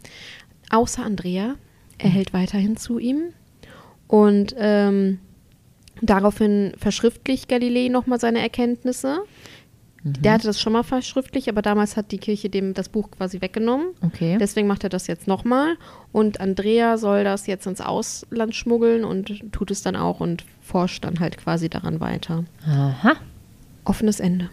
Außer 0.70 1.04
Andrea, 1.04 1.54
er 1.98 2.10
hält 2.10 2.32
weiterhin 2.32 2.76
zu 2.76 2.98
ihm. 2.98 3.32
Und 4.08 4.54
ähm, 4.58 5.18
daraufhin 6.06 6.72
verschriftlicht 6.78 7.48
Galilei 7.48 7.88
nochmal 7.88 8.20
seine 8.20 8.40
Erkenntnisse. 8.40 9.20
Mhm. 10.04 10.22
Der 10.22 10.32
hatte 10.32 10.46
das 10.46 10.60
schon 10.60 10.74
mal 10.74 10.82
verschriftlicht, 10.82 11.48
aber 11.48 11.62
damals 11.62 11.96
hat 11.96 12.12
die 12.12 12.18
Kirche 12.18 12.50
dem 12.50 12.74
das 12.74 12.88
Buch 12.88 13.10
quasi 13.10 13.40
weggenommen. 13.40 13.88
Okay. 14.02 14.36
Deswegen 14.38 14.68
macht 14.68 14.84
er 14.84 14.90
das 14.90 15.06
jetzt 15.06 15.26
nochmal. 15.26 15.76
Und 16.12 16.40
Andrea 16.40 16.98
soll 16.98 17.24
das 17.24 17.46
jetzt 17.46 17.66
ins 17.66 17.80
Ausland 17.80 18.54
schmuggeln 18.54 19.04
und 19.04 19.50
tut 19.52 19.70
es 19.70 19.82
dann 19.82 19.96
auch 19.96 20.20
und 20.20 20.44
forscht 20.60 21.04
dann 21.04 21.20
halt 21.20 21.38
quasi 21.38 21.68
daran 21.68 22.00
weiter. 22.00 22.44
Aha. 22.66 23.14
Offenes 23.84 24.20
Ende. 24.20 24.50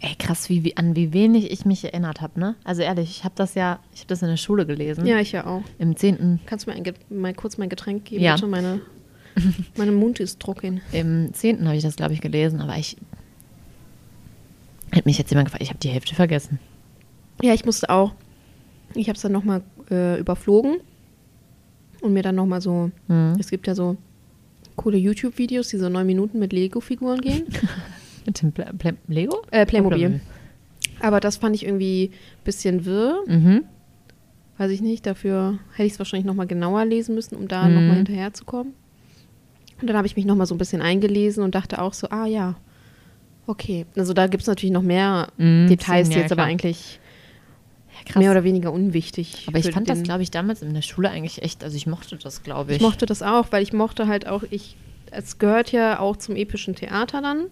Ey, 0.00 0.16
krass, 0.18 0.48
wie, 0.48 0.64
wie, 0.64 0.76
an 0.76 0.96
wie 0.96 1.12
wenig 1.12 1.52
ich 1.52 1.64
mich 1.64 1.84
erinnert 1.84 2.20
habe, 2.20 2.40
ne? 2.40 2.56
Also 2.64 2.82
ehrlich, 2.82 3.08
ich 3.08 3.24
habe 3.24 3.34
das 3.36 3.54
ja, 3.54 3.78
ich 3.94 4.00
habe 4.00 4.08
das 4.08 4.20
in 4.22 4.28
der 4.28 4.36
Schule 4.36 4.66
gelesen. 4.66 5.06
Ja, 5.06 5.20
ich 5.20 5.30
ja 5.30 5.46
auch. 5.46 5.62
Im 5.78 5.94
10. 5.94 6.40
Kannst 6.44 6.66
du 6.66 6.72
mir 6.72 6.76
ein, 6.76 6.94
mal 7.08 7.32
kurz 7.34 7.56
mein 7.56 7.68
Getränk 7.68 8.06
geben? 8.06 8.24
Ja. 8.24 8.34
Bitte? 8.34 8.48
Meine, 8.48 8.80
meine 9.76 9.92
Mund 9.92 10.20
ist 10.20 10.40
trocken. 10.40 10.80
Im 10.92 11.32
10. 11.32 11.64
habe 11.66 11.76
ich 11.76 11.82
das, 11.82 11.96
glaube 11.96 12.12
ich, 12.14 12.20
gelesen, 12.20 12.60
aber 12.60 12.76
ich. 12.76 12.96
Hätte 14.92 15.08
mich 15.08 15.18
jetzt 15.18 15.30
jemand 15.30 15.46
gefragt, 15.46 15.62
ich 15.62 15.70
habe 15.70 15.78
die 15.78 15.88
Hälfte 15.88 16.14
vergessen. 16.14 16.58
Ja, 17.42 17.54
ich 17.54 17.64
musste 17.64 17.88
auch. 17.90 18.12
Ich 18.94 19.08
habe 19.08 19.16
es 19.16 19.22
dann 19.22 19.32
nochmal 19.32 19.62
äh, 19.90 20.20
überflogen 20.20 20.76
und 22.02 22.12
mir 22.12 22.22
dann 22.22 22.34
nochmal 22.34 22.60
so. 22.60 22.90
Mhm. 23.08 23.36
Es 23.38 23.48
gibt 23.48 23.66
ja 23.66 23.74
so 23.74 23.96
coole 24.76 24.98
YouTube-Videos, 24.98 25.68
die 25.68 25.78
so 25.78 25.88
neun 25.88 26.06
Minuten 26.06 26.38
mit 26.38 26.52
Lego-Figuren 26.52 27.20
gehen. 27.20 27.44
Mit 28.24 28.40
dem 28.40 28.52
Pla 28.52 28.66
Pla 28.78 28.92
Lego? 29.08 29.42
äh, 29.50 29.66
Playmobil. 29.66 29.98
Playmobil. 29.98 30.20
Aber 31.00 31.18
das 31.18 31.38
fand 31.38 31.56
ich 31.56 31.64
irgendwie 31.66 32.10
ein 32.12 32.44
bisschen 32.44 32.84
wirr. 32.84 33.16
Mhm. 33.26 33.64
Weiß 34.58 34.70
ich 34.70 34.80
nicht. 34.80 35.04
Dafür 35.06 35.58
hätte 35.74 35.86
ich 35.88 35.94
es 35.94 35.98
wahrscheinlich 35.98 36.24
nochmal 36.26 36.46
genauer 36.46 36.84
lesen 36.84 37.16
müssen, 37.16 37.34
um 37.34 37.48
da 37.48 37.66
Mhm. 37.66 37.74
nochmal 37.74 37.96
hinterherzukommen. 37.96 38.74
Und 39.82 39.88
dann 39.88 39.96
habe 39.96 40.06
ich 40.06 40.16
mich 40.16 40.24
nochmal 40.24 40.46
so 40.46 40.54
ein 40.54 40.58
bisschen 40.58 40.80
eingelesen 40.80 41.42
und 41.44 41.54
dachte 41.54 41.82
auch 41.82 41.92
so, 41.92 42.08
ah 42.10 42.26
ja, 42.26 42.54
Okay, 43.44 43.86
also 43.96 44.12
da 44.14 44.28
gibt 44.28 44.42
es 44.42 44.46
natürlich 44.46 44.72
noch 44.72 44.82
mehr 44.82 45.26
Mhm, 45.36 45.66
Details, 45.68 46.08
die 46.08 46.14
ja, 46.14 46.20
jetzt 46.22 46.30
aber 46.30 46.42
klar. 46.42 46.48
eigentlich 46.52 47.00
Krass. 48.06 48.22
mehr 48.22 48.30
oder 48.30 48.44
weniger 48.44 48.72
unwichtig. 48.72 49.46
Aber 49.48 49.58
ich 49.58 49.70
fand 49.72 49.88
das, 49.90 50.04
glaube 50.04 50.22
ich, 50.22 50.30
damals 50.30 50.62
in 50.62 50.72
der 50.74 50.82
Schule 50.82 51.10
eigentlich 51.10 51.42
echt, 51.42 51.64
also 51.64 51.76
ich 51.76 51.88
mochte 51.88 52.16
das, 52.16 52.44
glaube 52.44 52.70
ich. 52.70 52.76
Ich 52.76 52.82
mochte 52.82 53.04
das 53.04 53.20
auch, 53.20 53.46
weil 53.50 53.64
ich 53.64 53.72
mochte 53.72 54.06
halt 54.06 54.28
auch, 54.28 54.44
ich, 54.50 54.76
es 55.10 55.38
gehört 55.40 55.72
ja 55.72 55.98
auch 55.98 56.16
zum 56.16 56.36
epischen 56.36 56.76
Theater 56.76 57.20
dann. 57.20 57.46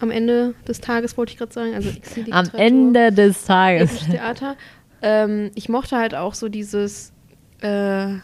Am 0.00 0.10
Ende 0.10 0.54
des 0.68 0.80
Tages 0.82 1.16
wollte 1.16 1.32
ich 1.32 1.38
gerade 1.38 1.52
sagen, 1.52 1.74
also 1.74 1.90
Am 2.30 2.50
Ende 2.54 3.10
des 3.10 3.44
Tages. 3.44 3.90
episches 3.90 4.08
Theater. 4.08 4.56
Ähm, 5.00 5.50
ich 5.54 5.70
mochte 5.70 5.96
halt 5.96 6.14
auch 6.14 6.34
so 6.34 6.50
dieses, 6.50 7.12
äh, 7.62 8.16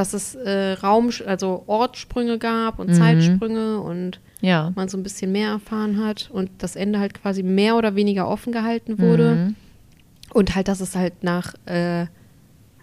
dass 0.00 0.14
es 0.14 0.34
äh, 0.34 0.72
Raum, 0.82 1.10
also 1.26 1.62
Ortssprünge 1.66 2.38
gab 2.38 2.78
und 2.78 2.88
Mhm. 2.88 2.94
Zeitsprünge 2.94 3.80
und 3.80 4.18
Ja. 4.40 4.72
man 4.74 4.88
so 4.88 4.96
ein 4.96 5.02
bisschen 5.02 5.30
mehr 5.30 5.50
erfahren 5.50 6.02
hat 6.02 6.30
und 6.32 6.50
das 6.58 6.74
Ende 6.74 6.98
halt 6.98 7.12
quasi 7.14 7.42
mehr 7.42 7.76
oder 7.76 7.94
weniger 7.96 8.26
offen 8.26 8.50
gehalten 8.52 8.98
wurde. 8.98 9.34
Mhm. 9.36 9.56
Und 10.32 10.54
halt, 10.54 10.68
dass 10.68 10.80
es 10.80 10.96
halt 10.96 11.22
nach, 11.22 11.54
äh, 11.66 12.06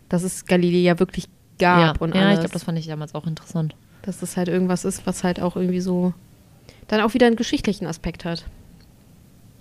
dass 0.10 0.22
es 0.24 0.46
Galilei 0.46 0.80
ja 0.80 1.00
wirklich 1.00 1.28
gab 1.60 1.96
ja, 1.98 2.02
und 2.02 2.14
ja 2.14 2.22
alles. 2.22 2.34
ich 2.36 2.40
glaube, 2.42 2.54
das 2.54 2.64
fand 2.64 2.78
ich 2.78 2.86
damals 2.88 3.16
auch 3.16 3.26
interessant. 3.26 3.76
dass 4.04 4.20
das 4.20 4.38
halt 4.38 4.48
irgendwas 4.48 4.86
ist, 4.86 5.08
was 5.08 5.24
halt 5.24 5.42
auch 5.42 5.56
irgendwie 5.56 5.82
so 5.82 6.14
dann 6.88 7.02
auch 7.02 7.14
wieder 7.14 7.26
einen 7.28 7.36
geschichtlichen 7.36 7.88
Aspekt 7.88 8.24
hat. 8.26 8.46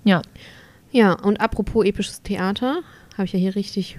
Ja, 0.05 0.21
Ja, 0.93 1.15
und 1.15 1.41
apropos 1.41 1.85
episches 1.85 2.23
Theater, 2.23 2.83
habe 3.15 3.25
ich 3.25 3.33
ja 3.33 3.39
hier 3.39 3.55
richtig 3.57 3.99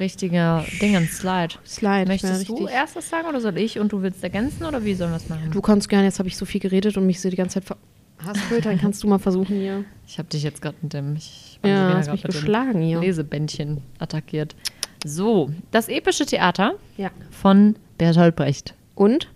richtiger 0.00 0.64
Ding, 0.80 0.96
ein 0.96 1.06
Slide. 1.06 1.54
Slide. 1.66 2.06
Möchtest 2.06 2.48
du 2.48 2.66
erst 2.66 2.96
das 2.96 3.08
sagen 3.08 3.28
oder 3.28 3.40
soll 3.40 3.56
ich 3.58 3.78
und 3.78 3.92
du 3.92 4.02
willst 4.02 4.22
ergänzen 4.24 4.64
oder 4.64 4.84
wie 4.84 4.94
sollen 4.94 5.10
wir 5.10 5.18
das 5.18 5.28
machen? 5.28 5.50
Du 5.52 5.60
kannst 5.60 5.88
gerne, 5.88 6.06
jetzt 6.06 6.18
habe 6.18 6.28
ich 6.28 6.36
so 6.36 6.44
viel 6.44 6.60
geredet 6.60 6.96
und 6.96 7.06
mich 7.06 7.20
so 7.20 7.30
die 7.30 7.36
ganze 7.36 7.60
Zeit 7.62 7.76
verhaspelt, 8.18 8.64
dann 8.66 8.78
kannst 8.80 9.02
du 9.02 9.08
mal 9.08 9.18
versuchen 9.18 9.56
hier. 9.56 9.84
Ich 10.06 10.18
habe 10.18 10.28
dich 10.28 10.42
jetzt 10.42 10.60
gerade 10.62 10.76
mit 10.82 10.92
dem, 10.92 11.14
ich 11.16 11.60
Ja, 11.64 11.94
hast 11.94 12.10
mich 12.10 12.22
geschlagen 12.22 12.80
hier. 12.82 13.00
Lesebändchen 13.00 13.82
attackiert. 13.98 14.56
So, 15.04 15.50
das 15.70 15.88
epische 15.88 16.26
Theater 16.26 16.74
Ja. 16.96 17.10
von 17.30 17.76
Bertolt 17.96 18.36
Brecht. 18.36 18.74
Und 18.94 19.28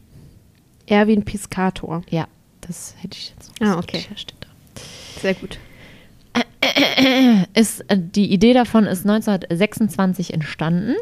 Erwin 0.86 1.24
Piscator. 1.24 2.02
Ja, 2.10 2.26
das 2.60 2.94
hätte 2.98 3.16
ich 3.16 3.30
jetzt 3.30 3.60
noch 3.60 3.68
Ah, 3.68 3.78
okay. 3.78 4.04
Sehr 5.20 5.34
gut. 5.34 5.58
ist, 7.54 7.80
äh, 7.88 7.98
die 7.98 8.32
Idee 8.32 8.52
davon 8.52 8.84
ist 8.84 9.06
1926 9.06 10.34
entstanden. 10.34 10.94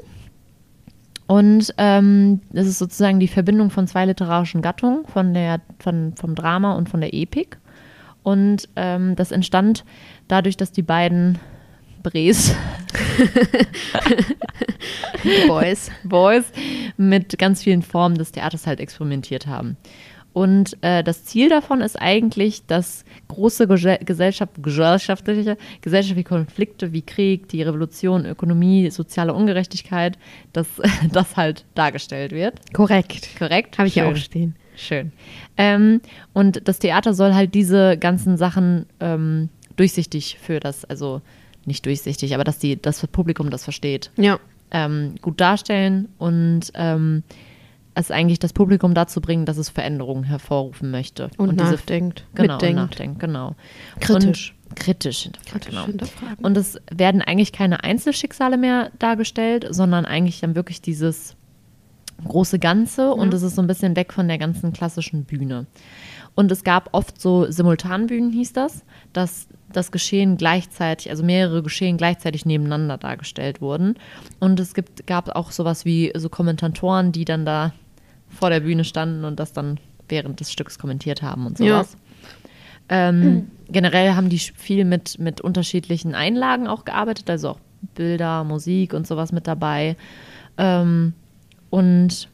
Und 1.27 1.73
ähm, 1.79 2.41
das 2.51 2.67
ist 2.67 2.79
sozusagen 2.79 3.21
die 3.21 3.29
Verbindung 3.29 3.71
von 3.71 3.87
zwei 3.87 4.05
literarischen 4.05 4.61
Gattungen, 4.61 5.07
von 5.07 5.33
der, 5.33 5.61
von, 5.79 6.15
vom 6.17 6.35
Drama 6.35 6.75
und 6.75 6.89
von 6.89 7.01
der 7.01 7.15
Epik. 7.15 7.59
Und 8.23 8.69
ähm, 8.77 9.17
das 9.17 9.33
entstand 9.33 9.85
dadurch, 10.29 10.57
dass 10.57 10.73
die 10.73 10.83
beiden 10.83 11.39
Bres, 12.03 12.55
Boys. 15.47 15.91
Boys, 16.03 16.45
mit 16.97 17.39
ganz 17.39 17.63
vielen 17.63 17.83
Formen 17.83 18.19
des 18.19 18.33
Theaters 18.33 18.67
halt 18.67 18.81
experimentiert 18.81 19.47
haben. 19.47 19.77
Und 20.33 20.77
äh, 20.83 21.05
das 21.05 21.25
Ziel 21.25 21.49
davon 21.49 21.81
ist 21.81 22.01
eigentlich, 22.01 22.65
dass 22.67 23.05
große 23.29 23.67
Gese 23.69 23.99
Gesellschaft, 24.05 24.63
gesellschaftliche, 24.63 25.57
gesellschaftliche 25.81 26.29
Konflikte 26.29 26.93
wie 26.93 27.03
Krieg, 27.03 27.49
die 27.49 27.63
Revolution, 27.63 28.25
Ökonomie, 28.25 28.91
soziale 28.91 29.35
Ungerechtigkeit, 29.35 30.19
dass 30.53 30.69
das 31.13 31.37
halt 31.37 31.65
dargestellt 31.75 32.33
wird. 32.33 32.73
Korrekt. 32.73 33.29
Korrekt? 33.39 33.79
Habe 33.79 33.89
ich 33.89 33.97
ja 33.97 34.09
auch 34.11 34.17
stehen. 34.17 34.57
Schön. 34.75 35.13
Ähm, 35.59 36.01
und 36.33 36.67
das 36.67 36.79
Theater 36.79 37.13
soll 37.13 37.35
halt 37.35 37.55
diese 37.55 37.99
ganzen 37.99 38.37
Sachen 38.39 38.87
ähm, 39.01 39.51
durchsichtig 39.77 40.39
für 40.41 40.61
das, 40.61 40.85
also 40.87 41.21
nicht 41.67 41.85
durchsichtig, 41.87 42.35
aber 42.35 42.45
dass 42.45 42.59
die, 42.59 42.81
das 42.81 43.07
Publikum 43.07 43.51
das 43.51 43.65
versteht 43.65 44.11
Ja. 44.17 44.39
ähm, 44.71 45.15
gut 45.21 45.41
darstellen 45.41 46.09
und 46.19 46.73
ähm, 46.75 47.23
es 47.95 48.11
eigentlich 48.11 48.39
das 48.39 48.53
Publikum 48.53 48.95
dazu 48.95 49.21
bringen, 49.21 49.45
dass 49.45 49.59
es 49.59 49.69
Veränderungen 49.69 50.25
hervorrufen 50.25 50.91
möchte. 50.91 51.31
Und, 51.37 51.61
diese, 51.61 51.73
nachdenkt. 51.73 52.27
genau, 52.35 52.55
mitdenkt. 52.55 52.81
und 52.81 52.87
nachdenkt, 52.91 53.19
genau. 53.21 53.55
Kritisch. 54.01 54.55
Und 54.69 54.77
kritisch 54.77 55.23
hinterfragt, 55.25 55.53
Kritisch 55.53 55.71
genau. 55.71 55.87
hinterfragen. 55.87 56.45
Und 56.45 56.57
es 56.57 56.79
werden 56.91 57.21
eigentlich 57.21 57.53
keine 57.53 57.85
Einzelschicksale 57.85 58.57
mehr 58.57 58.91
dargestellt, 58.99 59.67
sondern 59.71 60.07
eigentlich 60.07 60.41
dann 60.41 60.55
wirklich 60.55 60.81
dieses 60.81 61.37
große 62.27 62.59
Ganze 62.59 63.13
und 63.13 63.35
es 63.35 63.43
ist 63.43 63.57
so 63.57 63.63
ein 63.63 63.67
bisschen 63.67 63.97
weg 63.97 64.13
von 64.13 64.29
der 64.29 64.39
ganzen 64.39 64.73
klassischen 64.73 65.25
Bühne. 65.25 65.67
Und 66.35 66.51
es 66.51 66.65
gab 66.65 66.91
oft 66.93 67.21
so 67.21 67.51
Simultanbühnen, 67.51 68.33
hieß 68.33 68.53
das, 68.53 68.85
dass 69.13 69.49
das 69.77 69.91
Geschehen 69.93 70.37
gleichzeitig, 70.37 71.11
also 71.11 71.23
mehrere 71.25 71.63
Geschehen 71.63 71.97
gleichzeitig 71.97 72.47
nebeneinander 72.47 72.99
dargestellt 72.99 73.61
wurden. 73.61 73.97
Und 74.41 74.61
es 74.61 74.75
gibt, 74.75 75.07
gab 75.07 75.35
auch 75.35 75.51
sowas 75.51 75.85
wie 75.85 76.13
so 76.15 76.29
Kommentatoren, 76.29 77.13
die 77.13 77.25
dann 77.25 77.45
da 77.45 77.73
vor 78.29 78.51
der 78.51 78.61
Bühne 78.61 78.85
standen 78.85 79.25
und 79.25 79.39
das 79.41 79.53
dann 79.53 79.79
während 80.09 80.41
des 80.41 80.53
Stücks 80.53 80.79
kommentiert 80.79 81.23
haben 81.23 81.47
und 81.47 81.59
Ja. 81.59 81.85
sowas. 81.85 81.97
Ähm, 82.89 83.51
generell 83.69 84.15
haben 84.15 84.29
die 84.29 84.39
viel 84.39 84.85
mit, 84.85 85.19
mit 85.19 85.41
unterschiedlichen 85.41 86.15
Einlagen 86.15 86.67
auch 86.67 86.85
gearbeitet, 86.85 87.29
also 87.31 87.51
auch 87.51 87.59
Bilder, 87.95 88.45
Musik 88.45 88.95
und 88.95 89.07
sowas 89.07 89.33
mit 89.33 89.47
dabei. 89.47 89.97
Ähm, 90.59 91.15
und 91.71 92.29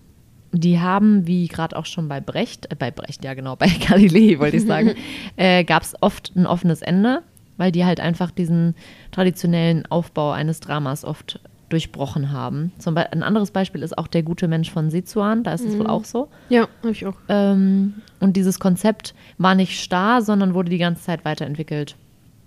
die 0.53 0.81
haben, 0.81 1.27
wie 1.27 1.47
gerade 1.49 1.77
auch 1.77 1.87
schon 1.87 2.09
bei 2.09 2.21
Brecht, 2.21 2.71
äh, 2.71 2.75
bei 2.77 2.91
Brecht, 2.91 3.25
ja 3.25 3.35
genau, 3.35 3.57
bei 3.59 3.69
Galilei 3.69 4.39
wollte 4.39 4.57
ich 4.57 4.65
sagen, 4.67 4.95
äh, 5.37 5.65
gab 5.65 5.83
es 5.83 5.95
oft 6.01 6.33
ein 6.37 6.47
offenes 6.47 6.83
Ende, 6.83 7.23
weil 7.57 7.73
die 7.73 7.85
halt 7.85 8.01
einfach 8.01 8.31
diesen 8.31 8.75
traditionellen 9.13 9.85
Aufbau 9.87 10.31
eines 10.33 10.61
Dramas 10.61 11.05
oft 11.05 11.41
durchbrochen 11.69 12.33
haben. 12.33 12.73
Zum 12.79 12.95
Be 12.95 13.13
ein 13.13 13.23
anderes 13.23 13.51
Beispiel 13.51 13.83
ist 13.83 13.99
auch 13.99 14.07
der 14.07 14.23
gute 14.23 14.49
Mensch 14.49 14.71
von 14.71 14.89
Sizuan, 14.91 15.43
da 15.43 15.53
ist 15.53 15.67
es 15.67 15.77
wohl 15.79 15.87
auch 15.87 16.05
so. 16.07 16.29
Ja, 16.49 16.63
habe 16.83 16.93
ich 16.93 17.05
auch. 17.05 17.17
Ähm, 17.29 17.95
und 18.21 18.37
dieses 18.39 18.59
Konzept 18.59 19.15
war 19.37 19.55
nicht 19.55 19.79
starr, 19.83 20.23
sondern 20.23 20.55
wurde 20.55 20.71
die 20.71 20.79
ganze 20.79 21.03
Zeit 21.03 21.27
weiterentwickelt 21.27 21.95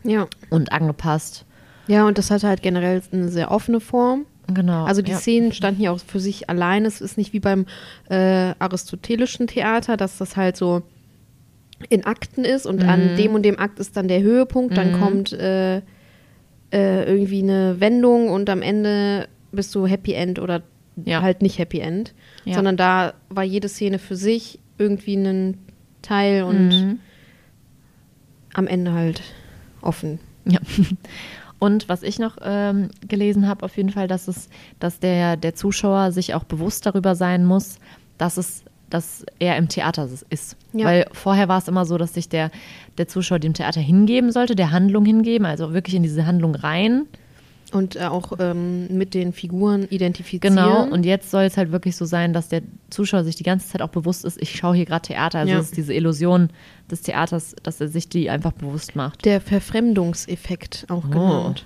Ja. 0.04 0.26
und 0.50 0.72
angepasst. 0.72 1.46
Ja, 1.88 2.08
und 2.08 2.18
das 2.18 2.32
hat 2.32 2.44
halt 2.44 2.64
generell 2.64 3.02
eine 3.12 3.30
sehr 3.30 3.52
offene 3.52 3.80
Form. 3.80 4.26
Genau. 4.48 4.84
Also 4.86 5.02
die 5.02 5.12
ja. 5.12 5.18
Szenen 5.18 5.52
standen 5.54 5.82
ja 5.82 5.92
auch 5.92 6.00
für 6.00 6.20
sich 6.20 6.50
allein. 6.50 6.86
Es 6.86 7.00
ist 7.02 7.18
nicht 7.18 7.32
wie 7.34 7.40
beim 7.40 7.66
äh, 8.10 8.54
aristotelischen 8.60 9.48
Theater, 9.48 9.98
dass 9.98 10.18
das 10.18 10.36
halt 10.36 10.58
so 10.58 10.82
in 11.90 12.06
Akten 12.06 12.44
ist 12.46 12.66
und 12.66 12.84
Mhm. 12.84 12.90
an 12.90 13.16
dem 13.16 13.34
und 13.34 13.44
dem 13.44 13.58
Akt 13.60 13.80
ist 13.80 13.96
dann 13.98 14.08
der 14.08 14.22
Höhepunkt, 14.22 14.78
dann 14.78 14.92
kommt 14.94 15.32
äh, 15.34 15.78
äh, 15.78 17.04
irgendwie 17.06 17.42
eine 17.44 17.80
Wendung 17.80 18.30
und 18.30 18.50
am 18.50 18.62
Ende 18.62 19.28
bist 19.52 19.74
du 19.76 19.88
Happy 19.88 20.14
End 20.14 20.38
oder 20.40 20.62
Ja. 21.06 21.22
halt 21.22 21.42
nicht 21.42 21.58
Happy 21.58 21.80
End, 21.80 22.14
Ja. 22.46 22.56
sondern 22.56 22.78
da 22.78 23.14
war 23.30 23.44
jede 23.44 23.68
Szene 23.70 23.98
für 24.00 24.16
sich 24.16 24.60
irgendwie 24.78 25.16
ein 25.16 25.58
Teil 26.02 26.44
und 26.44 26.68
Mhm. 26.70 27.00
am 28.54 28.68
Ende 28.68 28.94
halt 28.94 29.22
offen. 29.82 30.20
Ja. 30.46 30.60
Und 31.62 31.90
was 31.90 32.02
ich 32.02 32.18
noch 32.18 32.38
ähm, 32.42 32.90
gelesen 33.08 33.48
habe, 33.48 33.64
auf 33.64 33.78
jeden 33.78 33.92
Fall, 33.92 34.08
dass 34.08 34.28
es, 34.28 34.50
dass 34.80 34.98
der, 34.98 35.38
der 35.38 35.54
Zuschauer 35.54 36.12
sich 36.12 36.34
auch 36.34 36.44
bewusst 36.44 36.88
darüber 36.88 37.14
sein 37.14 37.46
muss, 37.46 37.78
dass 38.18 38.38
es, 38.38 38.64
dass 38.90 39.24
er 39.38 39.58
im 39.58 39.70
Theater 39.70 40.10
ist. 40.32 40.58
Ja. 40.74 40.88
Weil 40.88 41.06
vorher 41.12 41.50
war 41.50 41.60
es 41.60 41.68
immer 41.68 41.86
so, 41.86 42.00
dass 42.00 42.16
sich 42.16 42.28
der, 42.28 42.50
der 42.98 43.08
Zuschauer 43.08 43.38
dem 43.38 43.54
Theater 43.54 43.80
hingeben 43.80 44.32
sollte, 44.32 44.56
der 44.56 44.72
Handlung 44.72 45.06
hingeben, 45.06 45.46
also 45.46 45.72
wirklich 45.72 45.94
in 45.94 46.02
diese 46.02 46.26
Handlung 46.26 46.56
rein. 46.56 47.06
Und 47.72 47.96
äh, 47.96 48.02
auch 48.06 48.34
ähm, 48.40 48.88
mit 48.98 49.14
den 49.14 49.32
Figuren 49.32 49.88
identifizieren. 49.90 50.56
Genau, 50.56 50.84
und 50.84 51.06
jetzt 51.06 51.32
soll 51.32 51.44
es 51.44 51.56
halt 51.56 51.72
wirklich 51.72 51.96
so 51.96 52.04
sein, 52.06 52.34
dass 52.34 52.50
der 52.50 52.62
Zuschauer 52.90 53.24
sich 53.24 53.36
die 53.38 53.44
ganze 53.44 53.68
Zeit 53.70 53.82
auch 53.82 53.90
bewusst 53.90 54.26
ist, 54.26 54.42
ich 54.42 54.56
schaue 54.56 54.76
hier 54.76 54.86
gerade 54.86 55.08
Theater. 55.08 55.40
Also 55.40 55.54
Ja. 55.54 55.60
es 55.60 55.66
ist 55.68 55.78
diese 55.78 55.94
Illusion 55.94 56.50
des 56.90 57.02
Theaters, 57.02 57.56
dass 57.64 57.80
er 57.80 57.88
sich 57.88 58.10
die 58.10 58.30
einfach 58.30 58.52
bewusst 58.52 58.96
macht. 58.98 59.24
Der 59.24 59.40
Verfremdungseffekt 59.42 60.86
auch 60.90 61.06
Oh. 61.06 61.10
genannt. 61.10 61.66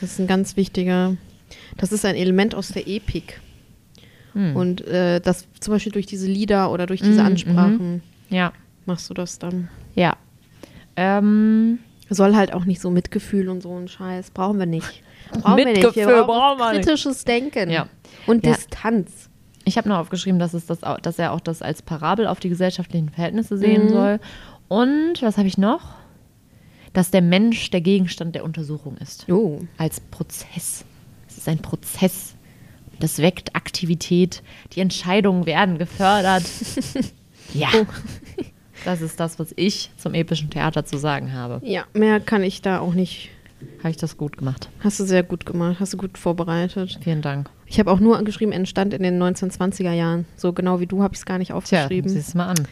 Das 0.00 0.12
ist 0.12 0.18
ein 0.20 0.26
ganz 0.26 0.56
wichtiger, 0.56 1.16
das 1.76 1.92
ist 1.92 2.04
ein 2.04 2.16
Element 2.16 2.54
aus 2.54 2.68
der 2.68 2.86
Epik. 2.88 3.40
Hm. 4.32 4.56
Und 4.56 4.86
äh, 4.86 5.20
das 5.20 5.46
zum 5.60 5.72
Beispiel 5.74 5.92
durch 5.92 6.06
diese 6.06 6.26
Lieder 6.26 6.70
oder 6.70 6.86
durch 6.86 7.00
diese 7.00 7.20
Mhm, 7.20 7.26
Ansprachen 7.26 8.02
Ja, 8.30 8.52
machst 8.86 9.08
du 9.10 9.14
das 9.14 9.38
dann. 9.38 9.68
ja. 9.94 10.16
Ähm, 10.96 11.78
Soll 12.08 12.36
halt 12.36 12.52
auch 12.54 12.64
nicht 12.64 12.80
so 12.80 12.90
Mitgefühl 12.90 13.48
und 13.48 13.62
so 13.62 13.76
ein 13.76 13.88
Scheiß. 13.88 14.30
Brauchen 14.30 14.58
wir 14.60 14.66
nicht. 14.66 15.02
Brauchen 15.32 15.56
wir 15.56 15.64
nicht. 15.66 15.76
Mitgefühl 15.82 16.06
Wir 16.06 16.24
brauchen 16.24 16.58
wir 16.58 16.70
kritisches 16.80 17.24
Denken. 17.24 17.70
Ja. 17.70 17.86
Und 18.26 18.44
Ja. 18.44 18.54
Distanz. 18.54 19.28
ich 19.64 19.76
habe 19.76 19.88
noch 19.88 19.98
aufgeschrieben, 19.98 20.38
dass, 20.38 20.54
es 20.54 20.66
das, 20.66 20.80
dass 21.02 21.18
er 21.18 21.32
auch 21.32 21.40
das 21.40 21.62
als 21.62 21.82
Parabel 21.82 22.26
auf 22.26 22.40
die 22.40 22.48
gesellschaftlichen 22.48 23.08
Verhältnisse 23.10 23.56
sehen 23.58 23.84
Mhm. 23.86 23.88
soll. 23.90 24.20
Und 24.68 25.22
was 25.22 25.36
habe 25.38 25.48
ich 25.48 25.58
noch? 25.58 25.80
Dass 26.92 27.10
der 27.10 27.22
Mensch 27.22 27.70
der 27.70 27.80
Gegenstand 27.82 28.34
der 28.34 28.44
Untersuchung 28.44 28.96
ist. 28.98 29.26
Oh. 29.30 29.60
als 29.78 30.00
Prozess. 30.00 30.84
Es 31.28 31.36
ist 31.38 31.48
ein 31.48 31.58
Prozess. 31.58 32.34
Das 32.98 33.18
weckt 33.18 33.54
Aktivität. 33.54 34.42
Die 34.72 34.80
Entscheidungen 34.80 35.44
werden 35.44 35.76
gefördert. 35.78 36.44
ja. 37.52 37.68
Oh. 37.74 37.84
Das 38.84 39.00
ist 39.02 39.20
das, 39.20 39.38
was 39.38 39.52
ich 39.56 39.90
zum 39.98 40.14
epischen 40.14 40.48
Theater 40.48 40.84
zu 40.86 40.96
sagen 40.96 41.32
habe. 41.32 41.60
Ja, 41.66 41.84
mehr 41.92 42.20
kann 42.20 42.42
ich 42.42 42.62
da 42.62 42.78
auch 42.78 42.94
nicht. 42.94 43.30
Habe 43.78 43.90
ich 43.90 43.96
das 43.96 44.16
gut 44.16 44.36
gemacht. 44.36 44.68
Hast 44.80 45.00
du 45.00 45.04
sehr 45.04 45.22
gut 45.22 45.46
gemacht, 45.46 45.78
hast 45.80 45.92
du 45.94 45.96
gut 45.96 46.18
vorbereitet. 46.18 46.98
Vielen 47.02 47.22
Dank. 47.22 47.48
Ich 47.66 47.78
habe 47.78 47.90
auch 47.90 48.00
nur 48.00 48.22
geschrieben, 48.24 48.52
entstand 48.52 48.92
in 48.94 49.02
den 49.02 49.20
1920er 49.22 49.92
Jahren. 49.92 50.24
So 50.36 50.52
genau 50.52 50.78
wie 50.80 50.86
du 50.86 51.02
habe 51.02 51.14
ich 51.14 51.20
es 51.20 51.26
gar 51.26 51.38
nicht 51.38 51.48
Tja, 51.48 51.56
aufgeschrieben. 51.56 52.08
siehst 52.10 52.34
du 52.34 52.38
mal 52.38 52.48
an. 52.48 52.68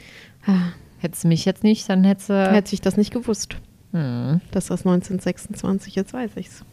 Ah, 0.47 0.73
Hättest 0.99 1.25
du 1.25 1.29
mich 1.29 1.45
jetzt 1.45 1.63
nicht, 1.65 1.89
dann 1.89 2.03
hättest 2.05 2.31
du. 2.31 2.51
Hätte 2.53 2.73
ich 2.75 2.81
das 2.81 2.97
nicht 2.97 3.13
gewusst, 3.13 3.57
Hm. 3.93 4.41
dass 4.53 4.67
das 4.67 4.81
1926, 4.87 5.95
jetzt 5.95 6.13
weiß 6.15 6.31
ich's. 6.37 6.65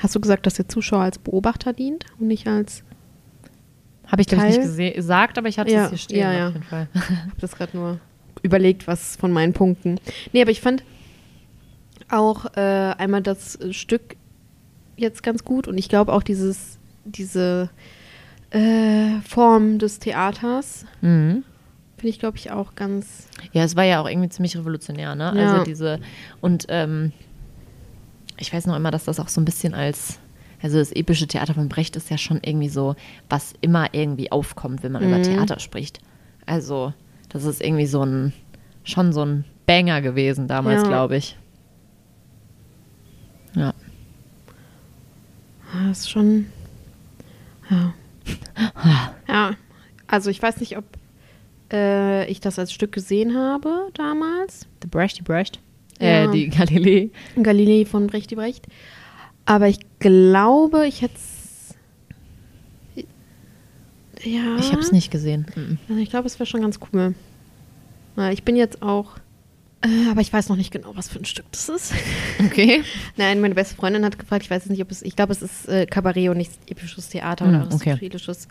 Hast 0.00 0.14
du 0.14 0.20
gesagt, 0.20 0.46
dass 0.46 0.54
der 0.54 0.68
Zuschauer 0.68 1.00
als 1.02 1.18
Beobachter 1.18 1.72
dient 1.72 2.04
und 2.18 2.26
nicht 2.28 2.46
als. 2.46 2.82
Habe 4.06 4.22
ich, 4.22 4.28
glaube 4.28 4.46
ich, 4.48 4.58
nicht 4.58 4.94
gesagt, 4.94 5.36
aber 5.38 5.48
ich 5.48 5.58
hatte 5.58 5.72
Ja, 5.72 5.84
es 5.84 5.88
hier 5.90 5.98
stehen. 5.98 6.18
ja, 6.20 6.32
ja. 6.32 6.48
Auf 6.48 6.52
jeden 6.54 6.64
Fall. 6.64 6.88
Ich 6.94 7.00
habe 7.10 7.40
das 7.40 7.56
gerade 7.56 7.76
nur 7.76 7.98
überlegt, 8.42 8.86
was 8.86 9.16
von 9.16 9.32
meinen 9.32 9.52
Punkten. 9.52 9.98
Nee, 10.32 10.42
aber 10.42 10.50
ich 10.50 10.60
fand 10.60 10.84
auch 12.10 12.44
äh, 12.56 12.60
einmal 12.98 13.22
das 13.22 13.58
Stück 13.72 14.16
jetzt 14.96 15.22
ganz 15.22 15.44
gut 15.44 15.68
und 15.68 15.76
ich 15.78 15.88
glaube 15.88 16.12
auch 16.12 16.22
dieses, 16.22 16.78
diese 17.04 17.68
äh, 18.50 19.20
Form 19.28 19.78
des 19.78 19.98
Theaters 19.98 20.84
Mhm. 21.00 21.42
finde 21.96 22.08
ich, 22.08 22.18
glaube 22.18 22.36
ich, 22.38 22.50
auch 22.50 22.74
ganz. 22.76 23.26
Ja, 23.52 23.64
es 23.64 23.74
war 23.76 23.84
ja 23.84 24.00
auch 24.00 24.08
irgendwie 24.08 24.28
ziemlich 24.28 24.56
revolutionär, 24.56 25.14
ne? 25.14 25.32
Ja. 25.34 25.42
Also 25.42 25.64
diese 25.64 26.00
und 26.40 26.66
ähm, 26.68 27.12
ich 28.38 28.52
weiß 28.52 28.66
noch 28.66 28.76
immer, 28.76 28.90
dass 28.90 29.04
das 29.04 29.18
auch 29.20 29.28
so 29.28 29.40
ein 29.40 29.44
bisschen 29.44 29.74
als 29.74 30.18
also 30.62 30.78
das 30.78 30.90
epische 30.92 31.26
Theater 31.26 31.52
von 31.54 31.68
Brecht 31.68 31.96
ist 31.96 32.08
ja 32.10 32.16
schon 32.18 32.40
irgendwie 32.42 32.68
so, 32.70 32.96
was 33.28 33.52
immer 33.60 33.92
irgendwie 33.92 34.32
aufkommt, 34.32 34.82
wenn 34.82 34.92
man 34.92 35.02
über 35.02 35.20
Theater 35.20 35.58
spricht. 35.60 36.00
Also 36.46 36.94
das 37.28 37.44
ist 37.44 37.62
irgendwie 37.62 37.86
so 37.86 38.02
ein 38.02 38.32
schon 38.84 39.12
so 39.12 39.22
ein 39.24 39.44
Banger 39.66 40.00
gewesen 40.00 40.48
damals, 40.48 40.82
Ja. 40.82 40.88
glaube 40.88 41.16
ich. 41.18 41.36
Ja. 43.54 43.74
Ah, 45.74 45.85
ist 46.00 46.10
schon. 46.10 46.46
Ja. 47.70 47.94
ja. 49.28 49.50
Also 50.06 50.30
ich 50.30 50.40
weiß 50.40 50.60
nicht, 50.60 50.76
ob 50.76 50.84
äh, 51.72 52.26
ich 52.30 52.40
das 52.40 52.58
als 52.58 52.72
Stück 52.72 52.92
gesehen 52.92 53.36
habe 53.36 53.88
damals. 53.94 54.66
The 54.82 54.88
Brecht, 54.88 55.18
die 55.18 55.22
Brecht. 55.22 55.60
Äh, 56.00 56.24
Ja. 56.24 56.30
die 56.30 56.48
Galilei. 56.48 57.10
Galilei 57.42 57.84
von 57.86 58.06
Brecht 58.06 58.30
die 58.30 58.36
Brecht. 58.36 58.66
Aber 59.46 59.68
ich 59.68 59.78
glaube, 59.98 60.86
ich 60.86 61.02
hätte 61.02 61.14
es. 61.16 61.74
Ja. 64.24 64.56
Ich 64.58 64.72
habe 64.72 64.80
es 64.80 64.92
nicht 64.92 65.10
gesehen. 65.10 65.46
Also 65.88 66.00
ich 66.00 66.10
glaube, 66.10 66.26
es 66.26 66.38
wäre 66.38 66.46
schon 66.46 66.62
ganz 66.62 66.78
cool. 66.92 67.14
Ich 68.32 68.42
bin 68.44 68.56
jetzt 68.56 68.82
auch. 68.82 69.16
Äh, 69.86 70.10
aber 70.10 70.20
ich 70.20 70.32
weiß 70.32 70.48
noch 70.48 70.56
nicht 70.56 70.70
genau, 70.72 70.92
was 70.94 71.08
für 71.08 71.18
ein 71.18 71.24
Stück 71.24 71.46
das 71.52 71.68
ist. 71.68 71.94
Okay. 72.44 72.82
Nein, 73.16 73.40
meine 73.40 73.54
beste 73.54 73.74
Freundin 73.76 74.04
hat 74.04 74.18
gefragt, 74.18 74.42
ich 74.44 74.50
weiß 74.50 74.66
nicht, 74.66 74.82
ob 74.82 74.90
es. 74.90 75.02
Ich 75.02 75.16
glaube, 75.16 75.32
es 75.32 75.42
ist 75.42 75.68
äh, 75.68 75.86
Kabarett 75.86 76.28
und 76.28 76.36
nicht 76.36 76.52
episches 76.68 77.08
Theater 77.08 77.46
Hm, 77.46 77.54
oder 77.54 77.74
okay. 77.74 77.90
aristotelisches. 77.90 78.48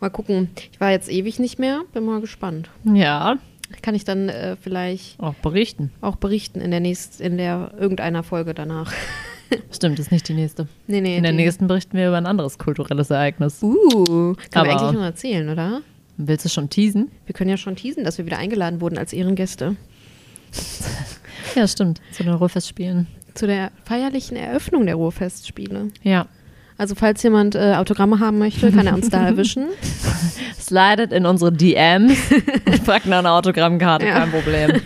Mal 0.00 0.10
gucken. 0.10 0.50
Ich 0.72 0.80
war 0.80 0.90
jetzt 0.90 1.10
ewig 1.10 1.38
nicht 1.38 1.58
mehr. 1.58 1.82
Bin 1.92 2.04
mal 2.04 2.20
gespannt. 2.20 2.68
Ja, 2.84 3.38
Kann 3.82 3.94
ich 3.94 4.04
dann 4.04 4.28
äh, 4.28 4.56
vielleicht 4.60 5.18
auch 5.20 5.34
berichten. 5.34 5.90
auch 6.00 6.16
berichten 6.16 6.60
in 6.60 6.70
der 6.70 6.80
nächsten, 6.80 7.22
in 7.22 7.38
der 7.38 7.72
irgendeiner 7.78 8.22
Folge 8.22 8.52
danach. 8.54 8.92
Stimmt, 9.70 9.98
ist 9.98 10.10
nicht 10.12 10.28
die 10.28 10.34
nächste. 10.34 10.68
nee, 10.86 11.00
nee. 11.00 11.16
In 11.16 11.22
der 11.22 11.32
nächsten 11.32 11.66
berichten 11.66 11.96
wir 11.96 12.08
über 12.08 12.16
ein 12.18 12.26
anderes 12.26 12.58
kulturelles 12.58 13.10
Ereignis. 13.10 13.62
Uh, 13.62 14.34
kann 14.50 14.66
man 14.66 14.76
eigentlich 14.76 14.92
noch 14.92 15.02
erzählen, 15.04 15.48
oder? 15.48 15.80
Willst 16.16 16.44
du 16.44 16.48
schon 16.48 16.70
teasen? 16.70 17.10
Wir 17.26 17.34
können 17.34 17.50
ja 17.50 17.56
schon 17.56 17.76
teasen, 17.76 18.04
dass 18.04 18.18
wir 18.18 18.26
wieder 18.26 18.38
eingeladen 18.38 18.80
wurden 18.80 18.98
als 18.98 19.12
Ehrengäste 19.12 19.76
Ja, 21.54 21.66
stimmt. 21.68 22.00
Zu 22.12 22.24
den 22.24 22.32
Ruhrfestspielen. 22.34 23.06
zu 23.34 23.46
der 23.46 23.70
feierlichen 23.84 24.36
Eröffnung 24.36 24.86
der 24.86 24.94
Ruhrfestspiele. 24.96 25.88
Ja. 26.02 26.26
Also 26.76 26.94
falls 26.96 27.22
jemand 27.22 27.54
äh, 27.54 27.74
Autogramme 27.76 28.18
haben 28.18 28.38
möchte, 28.38 28.72
kann 28.72 28.86
er 28.88 28.94
uns 28.94 29.08
da 29.08 29.24
erwischen. 29.26 29.66
Slidet 30.58 31.12
in 31.12 31.24
unsere 31.26 31.52
DMs 31.52 32.18
und 32.66 32.78
fragt 32.84 33.06
nach 33.06 33.18
einer 33.20 33.32
Autogrammkarte, 33.32 34.06
Ja. 34.06 34.18
kein 34.20 34.30
Problem. 34.32 34.80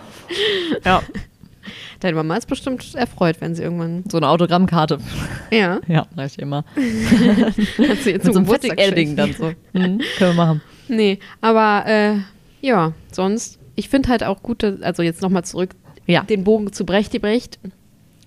ja, 0.84 1.02
Deine 2.00 2.14
Mama 2.14 2.36
ist 2.36 2.46
bestimmt 2.46 2.94
erfreut, 2.94 3.36
wenn 3.40 3.56
sie 3.56 3.62
irgendwann. 3.64 4.04
so 4.08 4.18
eine 4.18 4.28
Autogrammkarte. 4.28 4.98
Ja, 5.50 5.80
Ja, 5.88 6.06
reicht 6.16 6.38
immer. 6.38 6.64
hat 6.76 7.98
sie 8.04 8.12
Mit 8.12 8.22
so 8.24 8.30
einem 8.38 8.46
Fitting-Editing 8.46 9.16
dann 9.16 9.32
so. 9.32 9.46
Mhm, 9.72 9.98
können 10.16 10.30
wir 10.30 10.32
machen. 10.34 10.60
Nee, 10.86 11.18
aber 11.40 11.84
äh, 11.86 12.14
ja, 12.60 12.92
sonst. 13.10 13.58
Ich 13.78 13.88
finde 13.88 14.08
halt 14.08 14.24
auch 14.24 14.42
gut, 14.42 14.62
dass, 14.64 14.82
also 14.82 15.02
jetzt 15.04 15.22
nochmal 15.22 15.44
zurück, 15.44 15.70
Ja. 16.06 16.22
den 16.24 16.42
Bogen 16.44 16.72
zu 16.72 16.84
Brecht, 16.84 17.12
die 17.12 17.18
Brecht. 17.20 17.58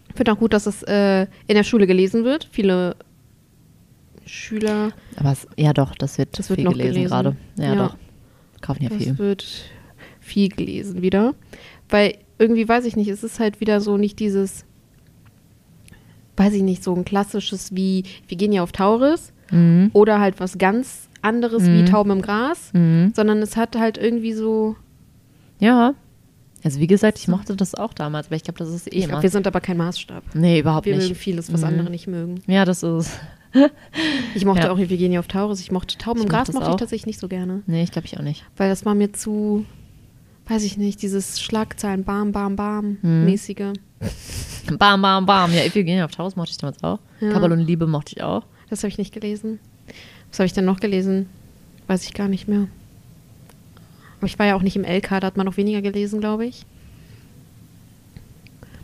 Ich 0.09 0.15
finde 0.15 0.31
auch 0.33 0.37
gut, 0.39 0.53
dass 0.53 0.65
es 0.65 0.81
äh, 0.83 1.23
in 1.47 1.55
der 1.55 1.63
Schule 1.63 1.87
gelesen 1.87 2.23
wird. 2.23 2.47
Viele 2.51 2.95
Schüler, 4.25 4.91
Aber 5.17 5.31
es, 5.31 5.47
ja 5.57 5.73
doch, 5.73 5.93
das 5.95 6.17
wird, 6.17 6.37
Das 6.39 6.49
wird 6.49 6.57
viel 6.59 6.65
noch 6.65 6.73
gelesen, 6.73 7.05
gerade. 7.05 7.35
Ja, 7.57 7.73
Ja. 7.73 7.75
doch. 7.75 7.95
Kaufen 8.61 8.83
ja 8.83 8.89
das 8.89 8.97
viel. 8.99 9.17
wird 9.17 9.45
viel 10.19 10.49
gelesen 10.49 11.01
wieder. 11.01 11.33
Weil 11.89 12.17
irgendwie 12.37 12.67
weiß 12.69 12.85
ich 12.85 12.95
nicht, 12.95 13.09
es 13.09 13.23
ist 13.23 13.39
halt 13.39 13.59
wieder 13.59 13.81
so 13.81 13.97
nicht 13.97 14.19
dieses, 14.19 14.63
weiß 16.37 16.53
ich 16.53 16.61
nicht, 16.63 16.83
so 16.83 16.93
ein 16.95 17.03
klassisches 17.05 17.75
wie 17.75 18.03
wir 18.27 18.37
gehen 18.37 18.51
ja 18.53 18.63
auf 18.63 18.71
Tauris 18.71 19.33
Mhm. 19.51 19.89
oder 19.93 20.19
halt 20.21 20.39
was 20.39 20.57
ganz 20.57 21.09
anderes 21.21 21.65
wie 21.65 21.81
Mhm. 21.81 21.85
Tauben 21.87 22.11
im 22.11 22.21
Gras, 22.21 22.71
Mhm. 22.73 23.11
sondern 23.15 23.39
es 23.39 23.57
hat 23.57 23.75
halt 23.77 23.97
irgendwie 23.97 24.33
so, 24.33 24.75
Ja. 25.61 25.93
Also 26.63 26.79
wie 26.79 26.87
gesagt, 26.87 27.17
ich 27.17 27.27
mochte 27.27 27.55
das 27.55 27.73
auch 27.73 27.93
damals, 27.93 28.27
aber 28.27 28.35
ich 28.35 28.43
glaube, 28.43 28.59
das 28.59 28.69
ist 28.69 28.87
eh 28.93 28.97
ich 28.99 29.07
glaub, 29.07 29.23
wir 29.23 29.29
sind 29.29 29.47
aber 29.47 29.61
kein 29.61 29.77
Maßstab. 29.77 30.23
nee, 30.35 30.59
überhaupt 30.59 30.85
Wir 30.85 30.95
mögen 30.95 31.07
nicht. 31.09 31.17
vieles, 31.17 31.51
was 31.53 31.61
Mhm. 31.61 31.67
andere 31.67 31.89
nicht 31.89 32.07
mögen. 32.07 32.41
Ja, 32.47 32.65
das 32.65 32.83
ist. 32.83 33.09
Ich 34.35 34.45
mochte 34.45 34.63
Ja. 34.67 34.71
auch 34.71 34.77
Wir 34.77 34.89
ja 35.11 35.19
auf 35.19 35.27
Tauris, 35.27 35.59
ich 35.59 35.71
mochte 35.71 35.97
Tauben 35.97 36.19
Ich 36.19 36.25
im 36.25 36.31
mochte 36.31 36.37
Gras 36.37 36.47
das 36.47 36.55
mochte 36.55 36.69
ich 36.71 36.75
tatsächlich 36.77 37.05
nicht 37.07 37.19
so 37.19 37.27
gerne, 37.27 37.63
Nee, 37.67 37.83
ich 37.83 37.91
glaube 37.91 38.05
ich 38.05 38.17
auch 38.17 38.21
nicht. 38.21 38.45
weil 38.57 38.69
das 38.69 38.85
war 38.85 38.95
mir 38.95 39.11
zu, 39.11 39.65
weiß 40.47 40.63
ich 40.63 40.77
nicht, 40.77 41.01
dieses 41.01 41.41
Schlagzeilen, 41.41 42.03
bam, 42.03 42.31
bam, 42.31 42.55
bam, 42.55 42.97
Mhm. 43.01 43.25
mäßige. 43.25 43.73
Bam, 44.79 45.01
bam, 45.01 45.25
bam. 45.25 45.51
Ja, 45.53 45.65
Iphigenie 45.65 46.01
auf 46.03 46.11
Taurus 46.11 46.35
mochte 46.35 46.51
ich 46.51 46.57
damals 46.57 46.81
auch. 46.83 46.99
Ja. 47.19 47.31
Kabal 47.33 47.51
und 47.51 47.59
Liebe 47.59 47.87
mochte 47.87 48.13
ich 48.15 48.23
auch. 48.23 48.43
Das 48.69 48.79
habe 48.83 48.87
ich 48.89 48.97
nicht 48.97 49.13
gelesen. 49.13 49.59
Was 50.29 50.39
habe 50.39 50.45
ich 50.45 50.53
denn 50.53 50.65
noch 50.65 50.79
gelesen? 50.79 51.27
Weiß 51.87 52.03
ich 52.05 52.13
gar 52.13 52.27
nicht 52.29 52.47
mehr. 52.47 52.67
Aber 54.21 54.27
ich 54.27 54.37
war 54.37 54.45
ja 54.45 54.55
auch 54.55 54.61
nicht 54.61 54.75
im 54.75 54.83
LK, 54.83 55.19
da 55.19 55.27
hat 55.27 55.35
man 55.35 55.47
noch 55.47 55.57
weniger 55.57 55.81
gelesen, 55.81 56.19
glaube 56.19 56.45
ich. 56.45 56.67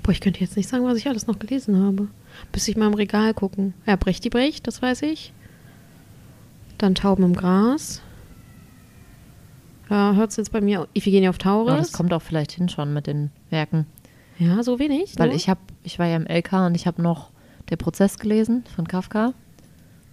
Boah, 0.01 0.11
ich 0.11 0.19
könnte 0.19 0.39
jetzt 0.39 0.57
nicht 0.57 0.67
sagen, 0.67 0.83
was 0.83 0.97
ich 0.97 1.07
alles 1.07 1.27
noch 1.27 1.37
gelesen 1.37 1.79
habe. 1.79 2.07
Bis 2.51 2.67
ich 2.67 2.75
mal 2.75 2.87
im 2.87 2.95
Regal 2.95 3.35
gucken. 3.35 3.75
Ja, 3.85 3.97
Brecht 3.97 4.23
die 4.23 4.31
Brecht, 4.31 4.65
das 4.65 4.81
weiß 4.81 5.03
ich. 5.03 5.31
Dann 6.79 6.95
Tauben 6.95 7.23
im 7.23 7.35
Gras. 7.35 8.01
Da 9.89 10.15
hört 10.15 10.31
es 10.31 10.37
jetzt 10.37 10.51
bei 10.51 10.59
mir 10.59 10.87
Iphigenie 10.95 11.29
auf 11.29 11.37
Taurus. 11.37 11.77
das 11.77 11.91
kommt 11.93 12.13
auch 12.13 12.21
vielleicht 12.23 12.51
hin 12.53 12.67
schon 12.67 12.91
mit 12.91 13.05
den 13.05 13.29
Werken. 13.51 13.85
ja, 14.39 14.63
so 14.63 14.79
wenig. 14.79 15.13
Weil 15.17 15.27
nur? 15.27 15.35
ich 15.35 15.49
habe, 15.49 15.59
ich 15.83 15.99
war 15.99 16.07
ja 16.07 16.15
im 16.15 16.25
LK 16.25 16.53
und 16.65 16.73
ich 16.73 16.87
habe 16.87 16.99
noch 16.99 17.29
Der 17.69 17.75
Prozess 17.75 18.17
gelesen 18.17 18.63
von 18.75 18.87
Kafka. 18.87 19.33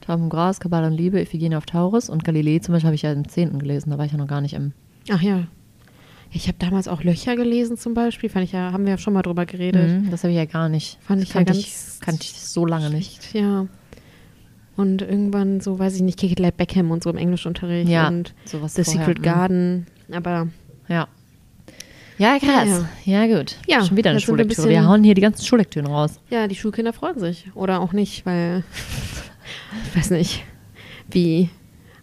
Tauben 0.02 0.24
im 0.24 0.28
Gras, 0.28 0.60
Kabal 0.60 0.84
und 0.84 0.92
Liebe, 0.92 1.18
Iphigenie 1.18 1.56
auf 1.56 1.64
Taurus 1.64 2.10
und 2.10 2.24
Galilei 2.24 2.58
zum 2.58 2.74
Beispiel 2.74 2.88
habe 2.88 2.94
ich 2.94 3.02
ja 3.02 3.12
im 3.12 3.26
10. 3.26 3.58
gelesen, 3.58 3.88
da 3.88 3.96
war 3.96 4.04
ich 4.04 4.12
ja 4.12 4.18
noch 4.18 4.26
gar 4.26 4.42
nicht 4.42 4.52
im. 4.52 4.74
Ach 5.10 5.22
ja. 5.22 5.46
Ich 6.30 6.48
habe 6.48 6.58
damals 6.58 6.88
auch 6.88 7.04
Löcher 7.04 7.36
gelesen 7.36 7.76
zum 7.76 7.94
Beispiel. 7.94 8.28
Fand 8.28 8.44
ich 8.44 8.52
ja, 8.52 8.72
haben 8.72 8.84
wir 8.84 8.92
ja 8.92 8.98
schon 8.98 9.12
mal 9.12 9.22
drüber 9.22 9.46
geredet. 9.46 9.88
Mhm, 9.88 10.10
das 10.10 10.24
habe 10.24 10.32
ich 10.32 10.36
ja 10.36 10.46
gar 10.46 10.68
nicht. 10.68 10.98
Fand 11.02 11.22
das 11.22 11.28
ich 11.28 11.34
ja 11.34 11.42
ganz 11.44 11.58
ich, 11.58 12.00
kannte 12.00 12.22
ich 12.22 12.40
so 12.40 12.66
lange 12.66 12.90
nicht. 12.90 13.32
Ja. 13.34 13.66
Und 14.76 15.02
irgendwann 15.02 15.60
so, 15.60 15.78
weiß 15.78 15.94
ich 15.94 16.02
nicht, 16.02 16.18
Kick 16.18 16.32
It 16.32 16.40
Like 16.40 16.56
Beckham 16.56 16.90
und 16.90 17.04
so 17.04 17.10
im 17.10 17.16
Englischunterricht 17.16 17.88
Ja, 17.88 18.08
und 18.08 18.34
sowas 18.44 18.74
The 18.74 18.82
vorher, 18.82 19.02
Secret 19.04 19.18
mhm. 19.18 19.22
Garden. 19.22 19.86
Aber 20.10 20.48
Ja. 20.88 21.06
Ja, 22.18 22.38
krass. 22.38 22.84
Ja, 23.04 23.26
gut. 23.26 23.56
Ja, 23.66 23.84
Schon 23.84 23.96
wieder 23.96 24.10
eine 24.10 24.20
sind 24.20 24.28
wir 24.28 24.44
ein 24.44 24.50
Schullektüre. 24.50 24.68
Wir 24.68 24.86
hauen 24.86 25.02
hier 25.02 25.14
die 25.14 25.20
ganzen 25.20 25.44
Schullektüren 25.44 25.86
raus. 25.86 26.20
ja, 26.30 26.46
die 26.46 26.54
Schulkinder 26.54 26.92
freuen 26.92 27.18
sich. 27.18 27.46
Oder 27.54 27.80
auch 27.80 27.92
nicht, 27.92 28.24
weil 28.24 28.64
ich 29.84 29.96
weiß 29.96 30.10
nicht, 30.10 30.44
wie 31.10 31.50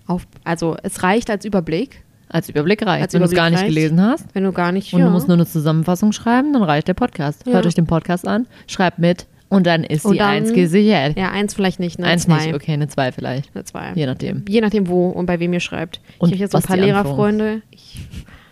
auf. 0.07 0.25
Also 0.43 0.77
es 0.83 1.03
reicht 1.03 1.29
als 1.29 1.45
Überblick. 1.45 2.00
Als 2.31 2.49
Überblick 2.49 2.85
reicht. 2.85 3.03
Als 3.03 3.13
Wenn 3.13 3.21
du 3.21 3.27
es 3.27 3.33
gar 3.33 3.49
nicht 3.49 3.59
reicht. 3.59 3.69
gelesen 3.69 4.01
hast 4.01 4.25
Wenn 4.33 4.43
du 4.45 4.51
gar 4.53 4.71
nicht. 4.71 4.93
und 4.93 4.99
ja. 4.99 5.05
du 5.05 5.11
musst 5.11 5.27
nur 5.27 5.35
eine 5.35 5.45
Zusammenfassung 5.45 6.11
schreiben, 6.13 6.53
dann 6.53 6.63
reicht 6.63 6.87
der 6.87 6.93
Podcast. 6.93 7.45
Ja. 7.45 7.53
Hört 7.53 7.65
euch 7.65 7.75
den 7.75 7.87
Podcast 7.87 8.27
an, 8.27 8.47
schreibt 8.67 8.99
mit 8.99 9.27
und 9.49 9.67
dann 9.67 9.83
ist 9.83 10.05
Und 10.05 10.13
die 10.13 10.19
dann- 10.19 10.29
Eins 10.29 10.53
gesichert. 10.53 11.17
ja, 11.17 11.29
eins 11.31 11.53
vielleicht 11.53 11.79
nicht, 11.81 11.99
ne? 11.99 12.05
Eins 12.07 12.23
zwei. 12.23 12.45
nicht, 12.45 12.55
okay, 12.55 12.71
eine 12.71 12.87
zwei 12.87 13.11
vielleicht. 13.11 13.53
Eine 13.53 13.65
zwei. 13.65 13.91
Je 13.95 14.05
nachdem. 14.05 14.45
Je 14.47 14.61
nachdem, 14.61 14.87
wo 14.87 15.09
und 15.09 15.25
bei 15.25 15.39
wem 15.41 15.51
ihr 15.51 15.59
schreibt. 15.59 15.99
Und 16.19 16.29
ich 16.29 16.35
habe 16.35 16.43
jetzt 16.43 16.51
so 16.53 16.57
ein 16.57 16.63
paar 16.63 16.77
Lehrerfreunde. 16.77 17.61
Ich 17.71 17.99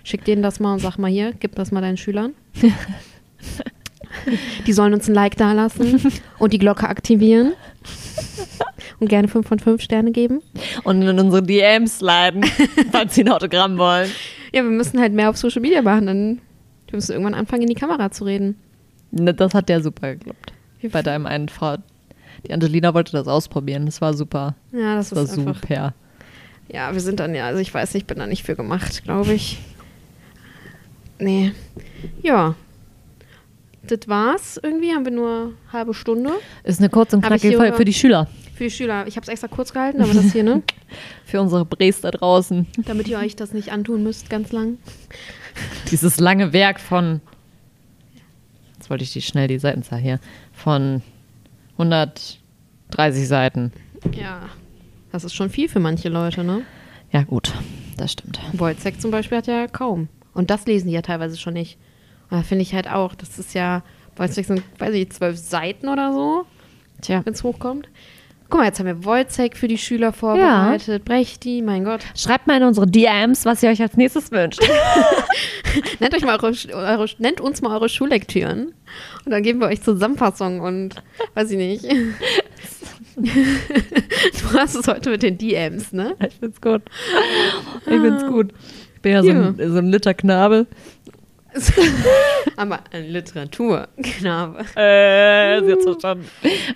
schick 0.04 0.26
denen 0.26 0.44
das 0.44 0.60
mal 0.60 0.74
und 0.74 0.80
sag 0.80 0.98
mal 0.98 1.10
hier, 1.10 1.32
gib 1.39 1.56
das 1.56 1.72
mal 1.72 1.80
deinen 1.82 1.98
Schülern. 1.98 2.34
die 4.68 4.74
sollen 4.74 4.94
uns 4.94 5.08
ein 5.08 5.13
Like 5.15 5.38
dalassen 5.38 6.02
und 6.39 6.52
die 6.52 6.58
Glocke 6.60 6.89
aktivieren. 6.89 7.54
Und 9.00 9.08
gerne 9.08 9.28
5 9.28 9.48
von 9.48 9.60
5 9.60 9.82
Sterne 9.82 10.12
geben. 10.12 10.42
Und 10.84 11.02
in 11.02 11.20
unsere 11.20 11.42
DMs 11.42 12.02
leiten, 12.02 12.44
falls 12.92 13.16
sie 13.16 13.24
ein 13.24 13.30
Autogramm 13.30 13.78
wollen. 13.78 14.10
Ja, 14.54 14.64
wir 14.64 14.72
müssen 14.72 15.00
halt 15.00 15.14
mehr 15.14 15.30
auf 15.30 15.38
Social 15.38 15.62
Media 15.62 15.82
machen, 15.82 16.08
dann 16.08 16.42
wir 16.90 16.98
müssen 16.98 17.12
irgendwann 17.12 17.36
anfangen, 17.36 17.64
in 17.64 17.70
die 17.70 17.76
Kamera 17.76 18.12
zu 18.12 18.26
reden. 18.26 18.58
Ne, 19.12 19.34
Das 19.34 19.54
hat 19.54 19.70
der 19.70 19.82
super 19.82 20.16
geklappt. 20.16 20.54
Bei 20.92 21.02
deinem 21.02 21.26
einen 21.26 21.50
Frau. 21.50 21.78
Die 22.46 22.54
Angelina 22.54 22.94
wollte 22.94 23.12
das 23.12 23.28
ausprobieren. 23.28 23.86
Das 23.86 24.02
war 24.02 24.14
super. 24.14 24.56
Ja, 24.72 24.96
das, 24.96 25.10
Das 25.10 25.38
war 25.38 25.54
super. 25.54 25.94
Ja, 26.72 26.94
wir 26.94 27.02
sind 27.02 27.20
dann 27.20 27.36
ja, 27.36 27.46
also 27.48 27.60
ich 27.60 27.74
weiß 27.74 27.94
nicht, 27.94 28.04
ich 28.04 28.08
bin 28.08 28.20
da 28.20 28.28
nicht 28.28 28.44
für 28.44 28.56
gemacht, 28.56 29.04
glaube 29.04 29.34
ich. 29.34 29.60
Nee. 31.20 31.52
Ja. 32.22 32.56
Das 33.84 34.08
war's 34.08 34.60
irgendwie, 34.62 34.92
haben 34.94 35.06
wir 35.06 35.12
nur 35.12 35.54
halbe 35.74 35.94
Stunde. 35.94 36.32
Ist 36.64 36.80
eine 36.80 36.90
kurze 36.90 37.16
und 37.18 37.26
knackige 37.26 37.58
Folge 37.58 37.76
für 37.76 37.86
die 37.86 37.94
Schüler. 37.94 38.28
Für 38.60 38.65
die 38.65 38.72
Schüler. 38.72 39.08
Ich 39.08 39.15
habe 39.15 39.24
es 39.24 39.30
extra 39.30 39.48
kurz 39.48 39.72
gehalten, 39.72 40.02
aber 40.02 40.13
das 40.13 40.34
hier, 40.34 40.43
ne? 40.43 40.63
Für 41.26 41.39
unsere 41.39 41.63
Bres 41.63 42.02
da 42.02 42.12
draußen. 42.12 42.67
Damit 42.86 43.08
ihr 43.08 43.17
euch 43.17 43.38
das 43.38 43.54
nicht 43.54 43.72
antun 43.72 44.04
müsst, 44.04 44.30
ganz 44.30 44.52
lang. 44.52 44.80
Dieses 45.89 46.19
lange 46.19 46.52
Werk 46.52 46.82
von. 46.82 47.22
Jetzt 48.76 48.89
wollte 48.89 49.06
ich 49.06 49.13
die 49.13 49.22
schnell 49.22 49.48
die 49.48 49.60
Seitenzahl 49.60 50.00
hier. 50.00 50.19
Von 50.52 51.02
130 51.78 53.30
Seiten. 53.30 53.72
Ja. 54.12 54.50
Das 55.13 55.24
ist 55.24 55.36
schon 55.36 55.50
viel 55.50 55.69
für 55.69 55.80
manche 55.80 56.10
Leute, 56.10 56.43
ne? 56.43 56.63
Ja, 57.13 57.24
gut. 57.24 57.54
Das 57.95 58.12
stimmt. 58.12 58.41
Wojciech 58.52 59.00
zum 59.00 59.12
Beispiel 59.12 59.38
hat 59.38 59.48
ja 59.48 59.67
kaum. 59.67 60.10
Und 60.34 60.50
das 60.50 60.65
lesen 60.65 60.89
die 60.89 60.95
ja 60.95 61.02
teilweise 61.02 61.38
schon 61.38 61.54
nicht. 61.54 61.78
Und 62.30 62.39
da 62.39 62.43
finde 62.43 62.63
ich 62.63 62.74
halt 62.74 62.91
auch, 62.91 63.15
das 63.15 63.39
ist 63.39 63.54
ja, 63.54 63.84
Wojciech 64.17 64.48
sind, 64.48 64.63
weiß 64.80 64.93
ich, 64.95 65.10
zwölf 65.12 65.38
Seiten 65.38 65.88
oder 65.88 66.12
so, 66.12 66.45
Tja. 67.02 67.22
wenn 67.24 67.34
es 67.34 67.43
hochkommt. 67.45 67.88
Guck 68.50 68.62
mal, 68.62 68.66
jetzt 68.66 68.80
haben 68.80 68.88
wir 68.88 69.06
Wojciech 69.06 69.56
für 69.56 69.68
die 69.68 69.78
Schüler 69.78 70.12
vorbereitet, 70.12 71.06
Brechti, 71.06 71.62
mein 71.62 71.84
Gott. 71.84 72.02
Schreibt 72.16 72.48
mal 72.48 72.58
in 72.58 72.64
unsere 72.64 72.88
DMs, 72.88 73.46
was 73.46 73.62
ihr 73.62 73.70
euch 73.70 73.80
als 73.80 73.96
nächstes 73.96 74.32
wünscht. 74.32 74.60
Nennt, 76.00 76.16
euch 76.16 76.26
mal 76.26 76.40
eure, 76.40 76.52
eure, 76.74 77.06
nennt 77.20 77.42
uns 77.42 77.62
mal 77.62 77.76
eure 77.76 77.90
Schullektüren. 77.90 78.74
Und 79.24 79.32
dann 79.32 79.44
geben 79.44 79.60
wir 79.60 79.68
euch 79.68 79.84
Zusammenfassungen 79.84 80.62
und 80.62 80.96
weiß 81.36 81.52
ich 81.52 81.58
nicht. 81.58 81.84
du 83.16 84.54
hast 84.58 84.76
es 84.76 84.88
heute 84.88 85.12
mit 85.12 85.22
den 85.22 85.38
DMs, 85.38 85.94
ne? 85.94 86.16
Ich 86.28 86.36
find's 86.40 86.60
gut. 86.60 86.82
Ich 87.86 88.02
find's 88.02 88.26
gut. 88.26 88.52
Ich 88.96 89.02
bin 89.02 89.12
ja 89.14 89.22
so 89.22 89.30
ein, 89.30 89.56
so 89.58 89.78
ein 89.78 89.92
Liter 89.92 90.16
Knabe. 90.16 90.66
Aber 92.58 92.80
eine 92.91 93.08
Literatur, 93.08 93.88
genau. 93.98 94.56
Äh, 94.76 95.62
sie 95.63 95.72
hat's 95.72 95.84
verstanden. 95.84 96.26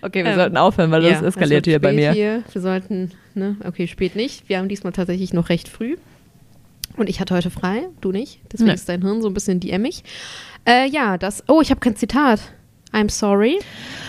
Okay, 0.01 0.23
wir 0.23 0.31
Ähm, 0.31 0.35
sollten 0.37 0.57
aufhören, 0.57 0.91
weil 0.91 1.01
das 1.01 1.21
Ja, 1.21 1.27
eskaliert 1.27 1.67
es 1.67 1.71
hier 1.71 1.79
bei 1.79 1.93
mir. 1.93 2.11
Hier. 2.11 2.43
Wir 2.51 2.61
sollten, 2.61 3.11
ne, 3.35 3.57
okay, 3.65 3.87
spät 3.87 4.15
nicht. 4.15 4.47
Wir 4.49 4.57
haben 4.59 4.69
diesmal 4.69 4.93
tatsächlich 4.93 5.33
noch 5.33 5.49
recht 5.49 5.67
früh. 5.69 5.97
Und 6.97 7.09
ich 7.09 7.19
hatte 7.19 7.33
heute 7.33 7.49
frei, 7.49 7.87
du 8.01 8.11
nicht. 8.11 8.39
Deswegen 8.51 8.67
Nee. 8.69 8.75
ist 8.75 8.87
dein 8.87 9.01
Hirn 9.01 9.21
so 9.21 9.27
ein 9.27 9.33
bisschen 9.33 9.59
diemmig. 9.59 10.03
Äh, 10.67 10.87
ja, 10.89 11.17
das. 11.17 11.43
Oh, 11.47 11.59
ich 11.61 11.71
habe 11.71 11.79
kein 11.79 11.95
Zitat. 11.95 12.39
I'm 12.93 13.09
sorry. 13.09 13.59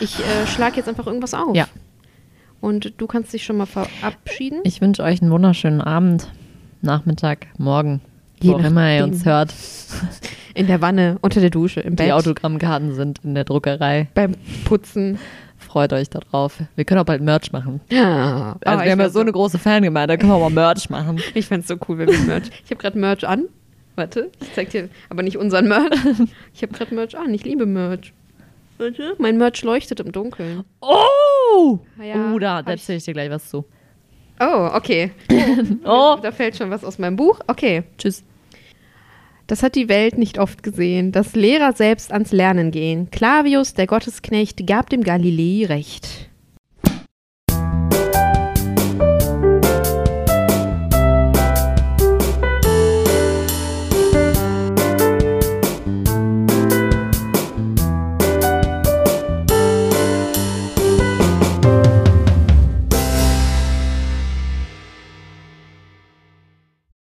Ich 0.01 0.19
äh, 0.21 0.47
schlage 0.47 0.77
jetzt 0.77 0.89
einfach 0.89 1.07
irgendwas 1.07 1.33
auf. 1.33 1.57
Ja. 1.57 1.67
Und 2.61 2.93
du 2.99 3.07
kannst 3.07 3.33
dich 3.33 3.45
schon 3.45 3.57
mal 3.57 3.67
verabschieden. 3.67 4.61
Ich 4.65 4.81
wünsche 4.81 5.03
euch 5.03 5.23
einen 5.23 5.31
wunderschönen 5.31 5.81
Abend, 5.81 6.31
Nachmittag, 6.83 7.47
Morgen, 7.59 8.01
wo 8.49 8.55
auch 8.55 8.59
immer 8.65 8.83
nachdem. 8.83 9.05
uns 9.13 9.25
hört. 9.25 9.55
In 10.55 10.67
der 10.69 10.81
Wanne, 10.81 11.19
unter 11.21 11.41
der 11.41 11.51
Dusche, 11.51 11.81
im 11.81 11.97
Bett, 11.97 12.07
Die 12.07 12.13
Autogrammkarten 12.13 12.95
sind 12.95 13.19
in 13.25 13.35
der 13.35 13.43
Druckerei. 13.43 14.07
beim 14.15 14.37
Putzen. 14.65 15.19
Freut 15.59 15.93
euch 15.93 16.09
darauf. 16.11 16.59
Wir 16.77 16.85
können 16.85 17.01
auch 17.01 17.05
bald 17.05 17.23
Merch 17.23 17.51
machen. 17.51 17.81
Ja, 17.91 18.57
Also 18.65 18.85
wir 18.85 18.93
haben 18.93 19.01
ja 19.01 19.09
so 19.09 19.19
eine 19.19 19.33
große 19.33 19.59
Fangemeinde, 19.59 20.15
da 20.15 20.17
können 20.17 20.31
wir 20.31 20.37
auch 20.37 20.49
mal 20.49 20.51
Merch 20.51 20.89
machen. 20.91 21.21
Ich 21.35 21.47
fände 21.47 21.67
so 21.67 21.75
cool, 21.89 21.99
wenn 21.99 22.09
wir 22.09 22.19
Merch. 22.21 22.45
Ich 22.65 22.71
habe 22.71 22.81
gerade 22.81 22.97
Merch 22.97 23.27
an. 23.27 23.47
Warte, 23.97 24.31
ich 24.41 24.53
zeig 24.55 24.71
dir, 24.71 24.89
aber 25.09 25.23
nicht 25.25 25.37
unseren 25.39 25.67
Merch. 25.67 25.91
Ich 26.55 26.63
habe 26.63 26.73
gerade 26.73 26.95
Merch 26.95 27.17
an. 27.19 27.35
Ich 27.35 27.43
liebe 27.45 27.67
Merch. 27.67 28.13
Warte, 28.79 29.17
mein 29.19 29.39
Merch 29.39 29.63
leuchtet 29.65 29.99
im 29.99 30.13
Dunkeln. 30.13 30.63
Oh! 30.81 31.79
Ja, 32.01 32.33
oh, 32.33 32.39
da 32.39 32.57
hab 32.59 32.69
erzähle 32.69 32.99
ich 32.99 33.05
dir 33.05 33.13
gleich 33.15 33.31
was 33.31 33.49
zu. 33.51 33.65
Oh, 34.39 34.71
okay. 34.73 35.11
Oh! 35.85 36.17
Da 36.23 36.31
fällt 36.31 36.57
schon 36.57 36.71
was 36.71 36.85
aus 36.85 36.99
meinem 36.99 37.17
Buch. 37.17 37.41
Okay. 37.49 37.83
Tschüss. 37.99 38.23
Das 39.47 39.63
hat 39.63 39.75
die 39.75 39.89
Welt 39.89 40.17
nicht 40.17 40.39
oft 40.39 40.63
gesehen, 40.63 41.13
dass 41.13 41.35
Lehrer 41.35 41.75
selbst 41.75 42.13
ans 42.13 42.33
Lernen 42.33 42.71
gehen. 42.71 43.11
Clavius, 43.11 43.75
der 43.75 43.87
Gottesknecht, 43.87 44.67
gab 44.67 44.89
dem 44.89 45.03
Galilei 45.03 45.67
recht. 45.67 46.31